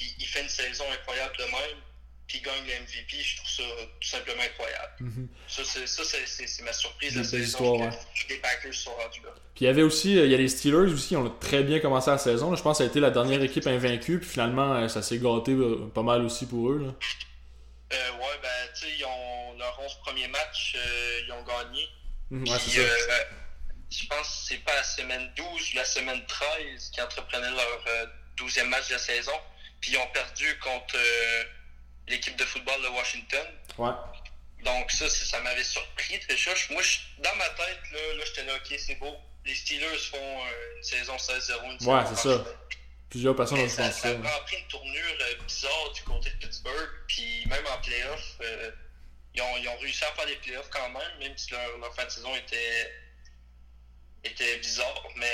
[0.00, 1.78] Puis il fait une saison incroyable de même.
[2.26, 3.22] Puis il gagne le MVP.
[3.22, 3.62] Je trouve ça
[4.00, 4.92] tout simplement incroyable.
[5.00, 5.28] Mhm.
[5.46, 7.44] Ça, c'est, ça, ma surprise de belles saison.
[7.44, 7.92] histoires,
[8.28, 9.30] Les Packers sont rendus là.
[9.54, 11.62] Puis il y avait aussi, euh, il y a les Steelers aussi, on a très
[11.64, 12.54] bien commencé la saison.
[12.56, 15.18] Je pense que ça a été la dernière équipe invaincue, puis finalement, euh, ça s'est
[15.18, 16.78] gâté euh, pas mal aussi pour eux.
[16.78, 16.94] Là.
[17.92, 21.88] Euh, ouais, ben, tu sais, ils ont leur 11 premiers matchs, euh, ils ont gagné.
[22.30, 22.80] Mhm, ouais, Puis, ça.
[22.80, 23.24] euh,
[23.90, 27.84] je pense que c'est pas la semaine 12 ou la semaine 13 qui entreprenaient leur
[27.88, 28.06] euh,
[28.38, 29.32] 12e match de la saison.
[29.80, 31.44] Puis ils ont perdu contre euh,
[32.08, 33.46] l'équipe de football de Washington.
[33.78, 33.90] Ouais.
[34.64, 36.54] Donc ça, ça m'avait surpris cher.
[36.70, 39.16] Moi, je- dans ma tête, là, là j'étais là, ok, c'est beau.
[39.46, 42.44] Les Steelers font euh, une saison 16-0, une saison Ouais, c'est ça.
[43.08, 46.90] Plusieurs personnes ont ça, ça a pris une tournure euh, bizarre du côté de Pittsburgh.
[47.08, 48.36] Puis même en playoff,
[49.34, 51.94] ils, ont, ils ont réussi à faire les playoffs quand même, même si leur, leur
[51.94, 52.92] fin de saison était,
[54.24, 55.02] était bizarre.
[55.16, 55.32] Mais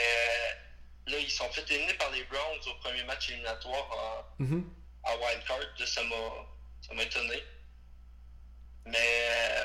[1.06, 3.88] là, ils sont fait éliminer par les Browns au premier match éliminatoire
[4.38, 4.64] en, Mhm.
[5.04, 5.58] en wildcard.
[5.78, 6.02] Là, ça
[6.94, 7.42] m'a étonné.
[8.86, 9.64] Mais euh,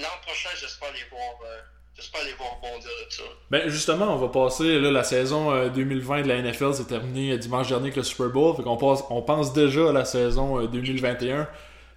[0.00, 1.34] l'an prochain, j'espère les voir.
[1.44, 1.60] euh,
[1.94, 3.22] J'espère les voir bondir de ça.
[3.50, 7.32] Ben justement, on va passer là, la saison euh, 2020 de la NFL s'est terminée
[7.32, 10.06] euh, dimanche dernier avec le Super Bowl, fait qu'on passe, on pense déjà à la
[10.06, 11.46] saison euh, 2021.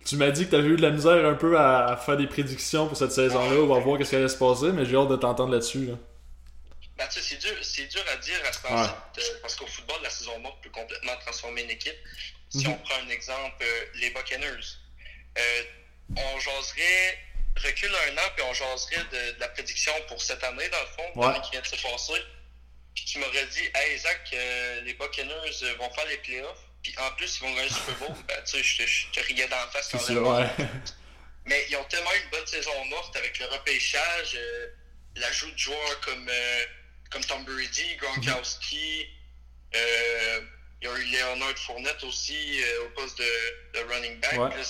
[0.06, 2.18] Tu m'as dit que tu avais eu de la misère un peu à, à faire
[2.18, 4.98] des prédictions pour cette saison-là, on va voir qu'est-ce qui allait se passer, mais j'ai
[4.98, 5.86] hâte de t'entendre là-dessus.
[5.86, 5.94] Là.
[6.98, 8.70] Ben, tu sais, c'est dur, c'est dur à dire à ce Ouais.
[8.70, 8.98] temps
[9.42, 11.96] parce qu'au football, la saison morte peut complètement transformer une équipe.
[12.50, 12.74] Si Mhm.
[12.74, 14.66] on prend un exemple, euh, les Buccaneers,
[15.38, 15.64] euh,
[16.16, 17.20] on jaserait,
[17.62, 20.88] recule un an, puis on jaserait de, de la prédiction pour cette année, dans le
[20.88, 21.28] fond, Ouais.
[21.28, 22.22] l'année qui vient de se passer.
[22.96, 26.96] Puis tu m'aurais dit, hey Zach, euh, les Buccaneers euh, vont faire les playoffs, puis
[26.98, 28.16] en plus, ils vont gagner le Super Bowl.
[28.26, 30.26] ben, tu sais, je te- je te riais d'en face C'est quand même.
[30.28, 30.66] ouais.
[31.46, 34.68] Mais ils ont tellement eu une bonne saison morte avec le repêchage, euh,
[35.18, 36.66] l'ajout de joueurs comme, euh,
[37.12, 39.08] comme Tom Brady, Gronkowski.
[39.76, 40.42] euh,
[40.82, 43.24] il y a eu Leonard Fournette aussi euh, au poste de,
[43.80, 44.34] de running back.
[44.34, 44.50] Ouais.
[44.50, 44.64] là.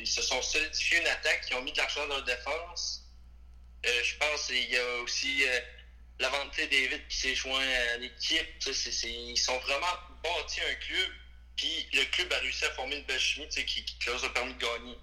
[0.00, 3.02] Ils se sont solidifiés une attaque, ils ont mis de l'argent dans leur défense.
[3.86, 5.60] Euh, je pense qu'il y a aussi euh,
[6.18, 8.46] Lavante David qui s'est joint à l'équipe.
[9.04, 9.86] Ils sont vraiment
[10.22, 11.10] bâtis un club.
[11.56, 14.54] Puis le club a réussi à former une belle chimie qui, qui leur a permis
[14.54, 14.98] de gagner.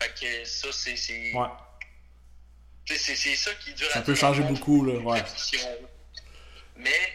[0.00, 0.96] Fait que ça, c'est.
[0.96, 1.48] c'est- ouais.
[2.86, 5.22] C'est ça qui dure Ça à peut changer beaucoup, là, ouais.
[6.76, 7.12] Mais,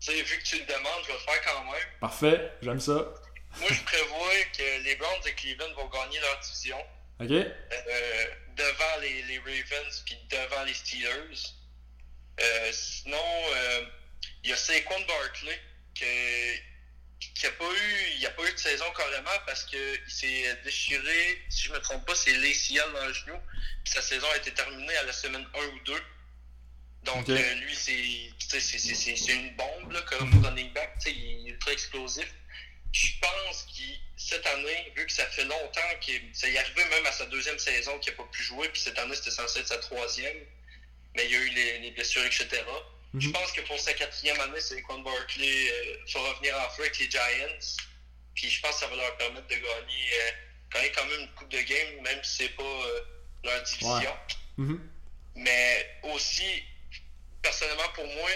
[0.00, 1.82] tu sais, vu que tu le demandes, je vais le faire quand même.
[2.00, 3.14] Parfait, j'aime ça.
[3.60, 6.78] Moi, je prévois que les Browns de Cleveland vont gagner leur division
[7.20, 7.30] Ok?
[7.30, 8.26] euh,
[8.56, 11.54] devant les, les Ravens puis devant les Steelers.
[12.40, 13.16] Euh, sinon,
[13.54, 13.84] euh,
[14.44, 15.58] il y a Saquon Barkley
[15.98, 16.56] que-
[17.18, 20.56] qui a pas eu, il a pas eu de saison carrément parce que il s'est
[20.64, 23.40] déchiré, si je me trompe pas, c'est l'ACL dans le genou.
[23.84, 26.02] Sa saison a été terminée à la semaine 1 ou 2.
[27.04, 30.96] Donc euh, lui, c'est une bombe là, comme running back.
[31.06, 32.32] Il est ultra explosif.
[32.92, 36.84] Je pense qu'il cette année, vu que ça fait longtemps qu'il ça y est arrivé
[36.86, 39.60] même à sa deuxième saison qu'il n'a pas pu jouer, puis cette année c'était censé
[39.60, 40.36] être sa troisième,
[41.14, 42.48] mais il y a eu les, les blessures, etc.
[43.14, 43.32] Je Mhm.
[43.32, 46.98] pense que pour sa quatrième année, c'est Quan Barkley euh, va revenir en feu avec
[46.98, 47.58] les Giants.
[48.34, 50.30] Puis je pense que ça va leur permettre de gagner, euh,
[50.72, 53.00] gagner quand même une coupe de game, même si c'est pas euh,
[53.44, 53.88] leur division.
[53.98, 54.08] Ouais.
[54.58, 54.90] Mhm.
[55.36, 56.62] Mais aussi,
[57.42, 58.30] personnellement pour moi,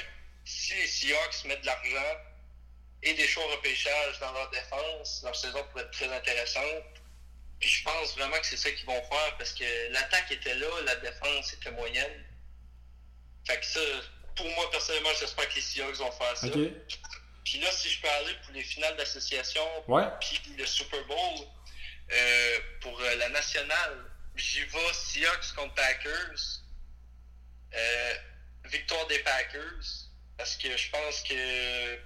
[0.44, 2.16] si les Seahawks mettent de l'argent
[3.02, 6.84] et des choix au repêchage dans leur défense, leur saison pourrait être très intéressante.
[7.60, 10.68] Puis je pense vraiment que c'est ça qu'ils vont faire parce que l'attaque était là,
[10.84, 12.24] la défense était moyenne.
[13.46, 13.80] Fait que ça,
[14.36, 16.46] pour moi personnellement, j'espère que les Seahawks vont faire ça.
[17.44, 20.04] Puis là, si je peux aller pour les finales d'association, Ouais?
[20.20, 21.46] puis le Super Bowl,
[22.12, 26.60] euh, pour euh, la nationale, j'y vais Seahawks contre Packers.
[27.74, 28.14] Euh,
[28.66, 29.84] victoire des Packers.
[30.36, 31.98] Parce que je pense que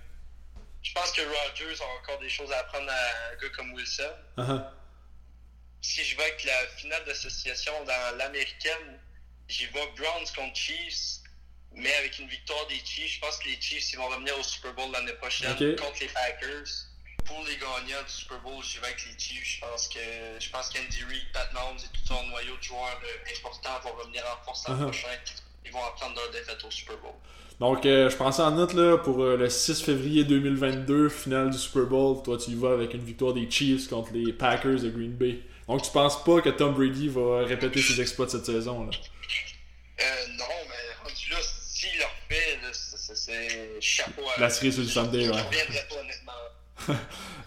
[0.83, 4.13] je pense que Rodgers a encore des choses à apprendre à un gars comme Wilson.
[4.37, 4.65] Uh-huh.
[5.81, 9.01] Si je vais avec la finale d'association dans l'américaine,
[9.49, 11.21] j'y vais Browns contre Chiefs.
[11.75, 14.43] Mais avec une victoire des Chiefs, je pense que les Chiefs ils vont revenir au
[14.43, 16.69] Super Bowl l'année prochaine contre les Packers.
[17.25, 19.57] Pour les gagnants du Super Bowl, j'y vais avec les Chiefs.
[19.57, 19.99] Je pense que
[20.41, 23.01] je pense qu'Andy Reid, Pat Mahomes et tout son noyau de joueurs
[23.37, 24.83] importants vont revenir en force l'an Uh-huh.
[24.85, 25.09] prochain.
[25.65, 27.13] Ils vont apprendre leur défaite au Super Bowl.
[27.59, 31.59] Donc, euh, je pensais en note là, pour euh, le 6 février 2022, finale du
[31.59, 32.23] Super Bowl.
[32.23, 35.41] Toi, tu y vas avec une victoire des Chiefs contre les Packers de Green Bay.
[35.67, 38.91] Donc, tu penses pas que Tom Brady va répéter ses exploits de cette saison là?
[40.01, 40.76] Euh, non, mais
[41.91, 45.37] s'il le refait, c'est- chapeau à La cerise sur le Sunday, Je ouais.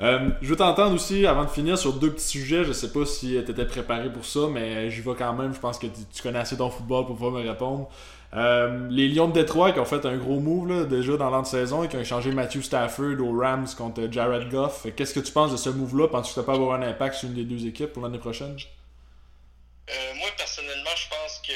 [0.01, 2.63] Euh, je veux t'entendre aussi, avant de finir, sur deux petits sujets.
[2.63, 5.53] Je sais pas si tu étais préparé pour ça, mais j'y vais quand même.
[5.53, 7.89] Je pense que tu connais assez ton football pour pouvoir me répondre.
[8.33, 11.83] Euh, les Lions de Détroit qui ont fait un gros move là, déjà dans l'entre-saison
[11.83, 14.85] et qui ont échangé Matthew Stafford aux Rams contre Jared Goff.
[14.95, 16.07] Qu'est-ce que tu penses de ce move-là?
[16.07, 18.55] Penses-tu que ça peut avoir un impact sur une des deux équipes pour l'année prochaine?
[19.89, 21.53] Euh, moi, personnellement, je pense que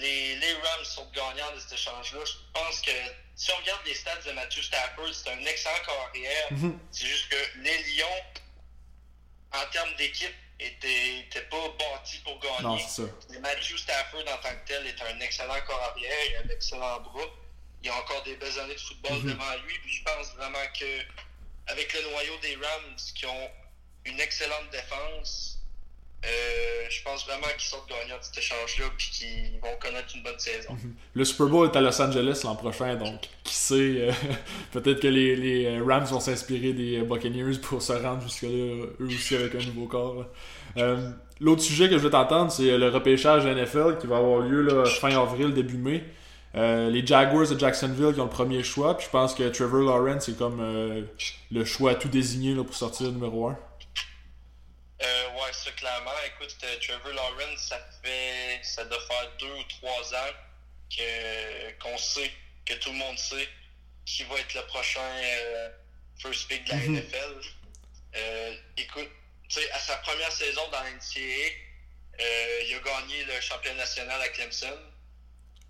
[0.00, 2.20] les, les Rams sont gagnants de cet échange-là.
[2.24, 2.90] Je pense que
[3.36, 6.46] si on regarde les stats de Matthew Stafford, c'est un excellent carrière.
[6.52, 6.78] Mhm.
[6.92, 8.24] C'est juste que les Lions,
[9.52, 12.62] en termes d'équipe, étaient, étaient pas bâtis pour gagner.
[12.62, 13.02] Non, ça.
[13.40, 17.00] Matthew Stafford, en tant que tel, est un excellent corps arrière, il a un excellent
[17.00, 17.24] bras.
[17.82, 19.32] Il a encore des belles années de football Mhm.
[19.32, 19.78] devant lui.
[19.78, 21.02] Puis je pense vraiment que
[21.68, 23.50] avec le noyau des Rams, qui ont
[24.04, 25.59] une excellente défense,
[26.24, 30.22] euh, je pense vraiment qu'ils sont gagnants de cet échange-là puis qu'ils vont connaître une
[30.22, 30.76] bonne saison.
[31.14, 34.12] Le Super Bowl est à Los Angeles l'an prochain, donc qui sait, euh,
[34.72, 39.34] peut-être que les, euh, Rams vont s'inspirer des Buccaneers pour se rendre jusque-là, eux aussi
[39.34, 40.26] avec un nouveau corps.
[40.76, 41.10] Euh,
[41.40, 45.08] L'autre sujet que je veux t'entendre, c'est le repêchage NFL qui va avoir lieu fin
[45.18, 46.04] avril, début mai.
[46.54, 49.82] Euh, les Jaguars de Jacksonville qui ont le premier choix, puis je pense que Trevor
[49.82, 51.02] Lawrence est comme euh,
[51.50, 53.58] le choix tout désigné pour sortir numéro 1.
[55.02, 56.12] Euh, ouais, ça clairement.
[56.26, 60.32] Écoute, euh, Trevor Lawrence, ça fait ça doit faire deux ou trois ans
[60.94, 62.30] que qu'on sait,
[62.66, 63.48] que tout le monde sait
[64.04, 65.70] qui va être le prochain euh,
[66.18, 66.96] first pick de la Mhm.
[66.96, 67.40] NFL.
[68.16, 69.08] Euh, écoute,
[69.48, 71.50] tu sais, à sa première saison dans la NCAA,
[72.66, 74.78] il a gagné le championnat national à Clemson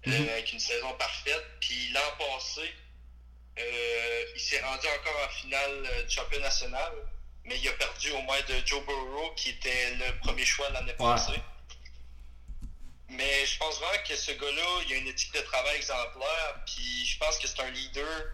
[0.06, 0.28] Mhm.
[0.28, 1.44] avec une saison parfaite.
[1.60, 2.68] Puis l'an passé,
[4.34, 6.92] il s'est rendu encore en finale du championnat national,
[7.50, 10.92] mais il a perdu au moins de Joe Burrow, qui était le premier choix l'année
[10.94, 11.40] passée.
[13.08, 17.04] Mais je pense vraiment que ce gars-là, il a une éthique de travail exemplaire, puis
[17.06, 18.26] je pense que c'est un leader,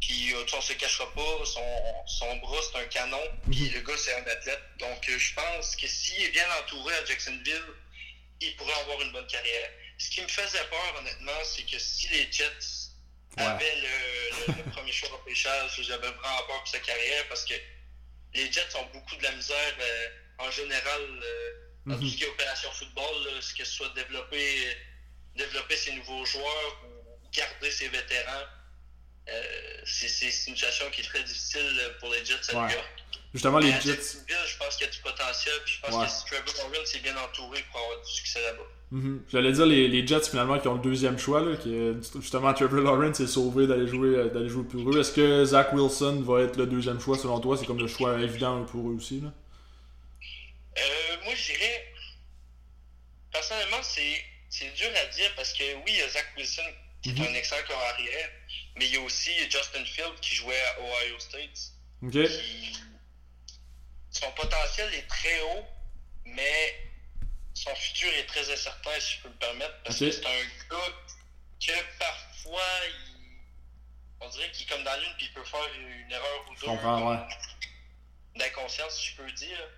[0.00, 3.96] puis euh, on se cachera pas, son, son bras c'est un canon, puis le gars
[3.98, 4.62] c'est un athlète.
[4.78, 7.62] Donc euh, je pense que s'il est bien entouré à Jacksonville,
[8.40, 9.70] il pourrait avoir une bonne carrière.
[9.98, 12.84] Ce qui me faisait peur, honnêtement, c'est que si les Jets
[13.36, 13.42] Ouais.
[13.44, 17.44] avaient le, le- le premier choix au pêchage, j'avais vraiment peur pour sa carrière parce
[17.44, 17.52] que
[18.36, 20.08] les Jets ont beaucoup de la misère euh,
[20.38, 21.50] en général euh,
[21.86, 22.00] dans Mhm.
[22.00, 24.76] tout ce qui est opération football, là, ce que ce soit développer,
[25.36, 28.46] développer ses nouveaux joueurs ou garder ses vétérans.
[29.28, 32.62] Euh, c'est une situation qui est très difficile pour les Jets à Ouais.
[32.66, 33.02] New York.
[33.36, 34.16] Justement, les Jets.
[34.28, 36.06] Je pense qu'il y a du potentiel, puis je pense Ouais.
[36.06, 38.62] que si Trevor Lawrence est bien entouré pour avoir du succès là-bas.
[38.92, 39.24] Mhm.
[39.30, 42.54] J'allais dire les, les Jets finalement qui ont le deuxième choix, là, qui est- justement
[42.54, 45.00] Trevor Lawrence est sauvé d'aller jouer, euh, d'aller jouer pour eux.
[45.00, 47.56] Est-ce que Zach Wilson va être le deuxième choix selon toi?
[47.58, 49.20] C'est comme le choix évident pour eux aussi.
[49.20, 49.32] Là.
[50.78, 51.92] Euh, moi, je dirais.
[53.32, 56.62] Personnellement, c'est dur à dire parce que oui, il y a Zach Wilson
[57.02, 58.28] qui est un excellent corps arrière,
[58.78, 61.72] mais il y a aussi Justin Field qui jouait à Ohio State.
[62.02, 62.12] Ok.
[62.12, 62.72] Qui...
[64.20, 65.64] Son potentiel est très haut,
[66.24, 66.74] mais
[67.54, 70.92] son futur est très incertain, si je peux me permettre, parce que c'est un gars
[71.60, 73.40] que parfois, il...
[74.20, 76.60] on dirait qu'il est comme dans l'une, puis il peut faire une erreur ou deux.
[76.60, 77.18] Je comprends, ouais.
[78.36, 79.68] D'inconscience, si je peux dire.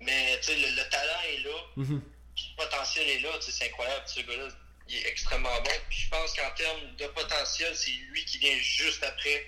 [0.00, 2.02] Mais tu sais, le, le talent est là, Mhm.
[2.34, 4.48] puis le potentiel est là, c'est incroyable, ce gars-là,
[4.88, 5.70] il est extrêmement bon.
[5.88, 9.46] Puis je pense qu'en termes de potentiel, c'est lui qui vient juste après,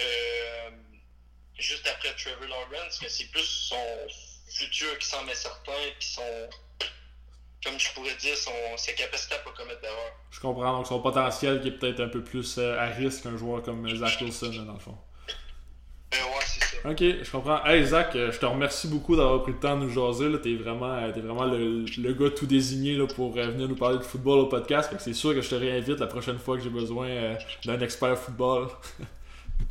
[0.00, 0.70] euh,
[1.58, 3.76] juste après Trevor Lawrence, mais c'est plus son
[4.48, 6.22] futur qui semble incertain, puis son,
[7.64, 10.12] comme je pourrais dire, son, sa capacité à pas commettre d'erreur.
[10.30, 10.76] Je comprends.
[10.76, 13.88] Donc son potentiel qui est peut-être un peu plus euh, à risque qu'un joueur comme
[13.96, 14.96] Zach Wilson dans le fond.
[16.14, 16.88] Euh, ouais, c'est ça.
[16.88, 17.64] Ok, je comprends.
[17.64, 20.28] Hey Zach, euh, je te remercie beaucoup d'avoir pris le temps de nous jaser.
[20.28, 20.38] là.
[20.38, 23.74] T'es vraiment, euh, t'es vraiment le, le gars tout désigné là, pour euh, venir nous
[23.76, 24.94] parler de football au podcast.
[24.94, 27.34] Que c'est sûr que je te réinvite la prochaine fois que j'ai besoin euh,
[27.64, 28.68] d'un expert football.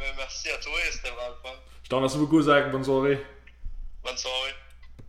[0.00, 1.56] Ben, Merci à toi, c'était vraiment le fun.
[1.82, 2.70] Je te remercie beaucoup Zach.
[2.70, 3.24] Bonne soirée.
[4.02, 4.54] Bonne soirée.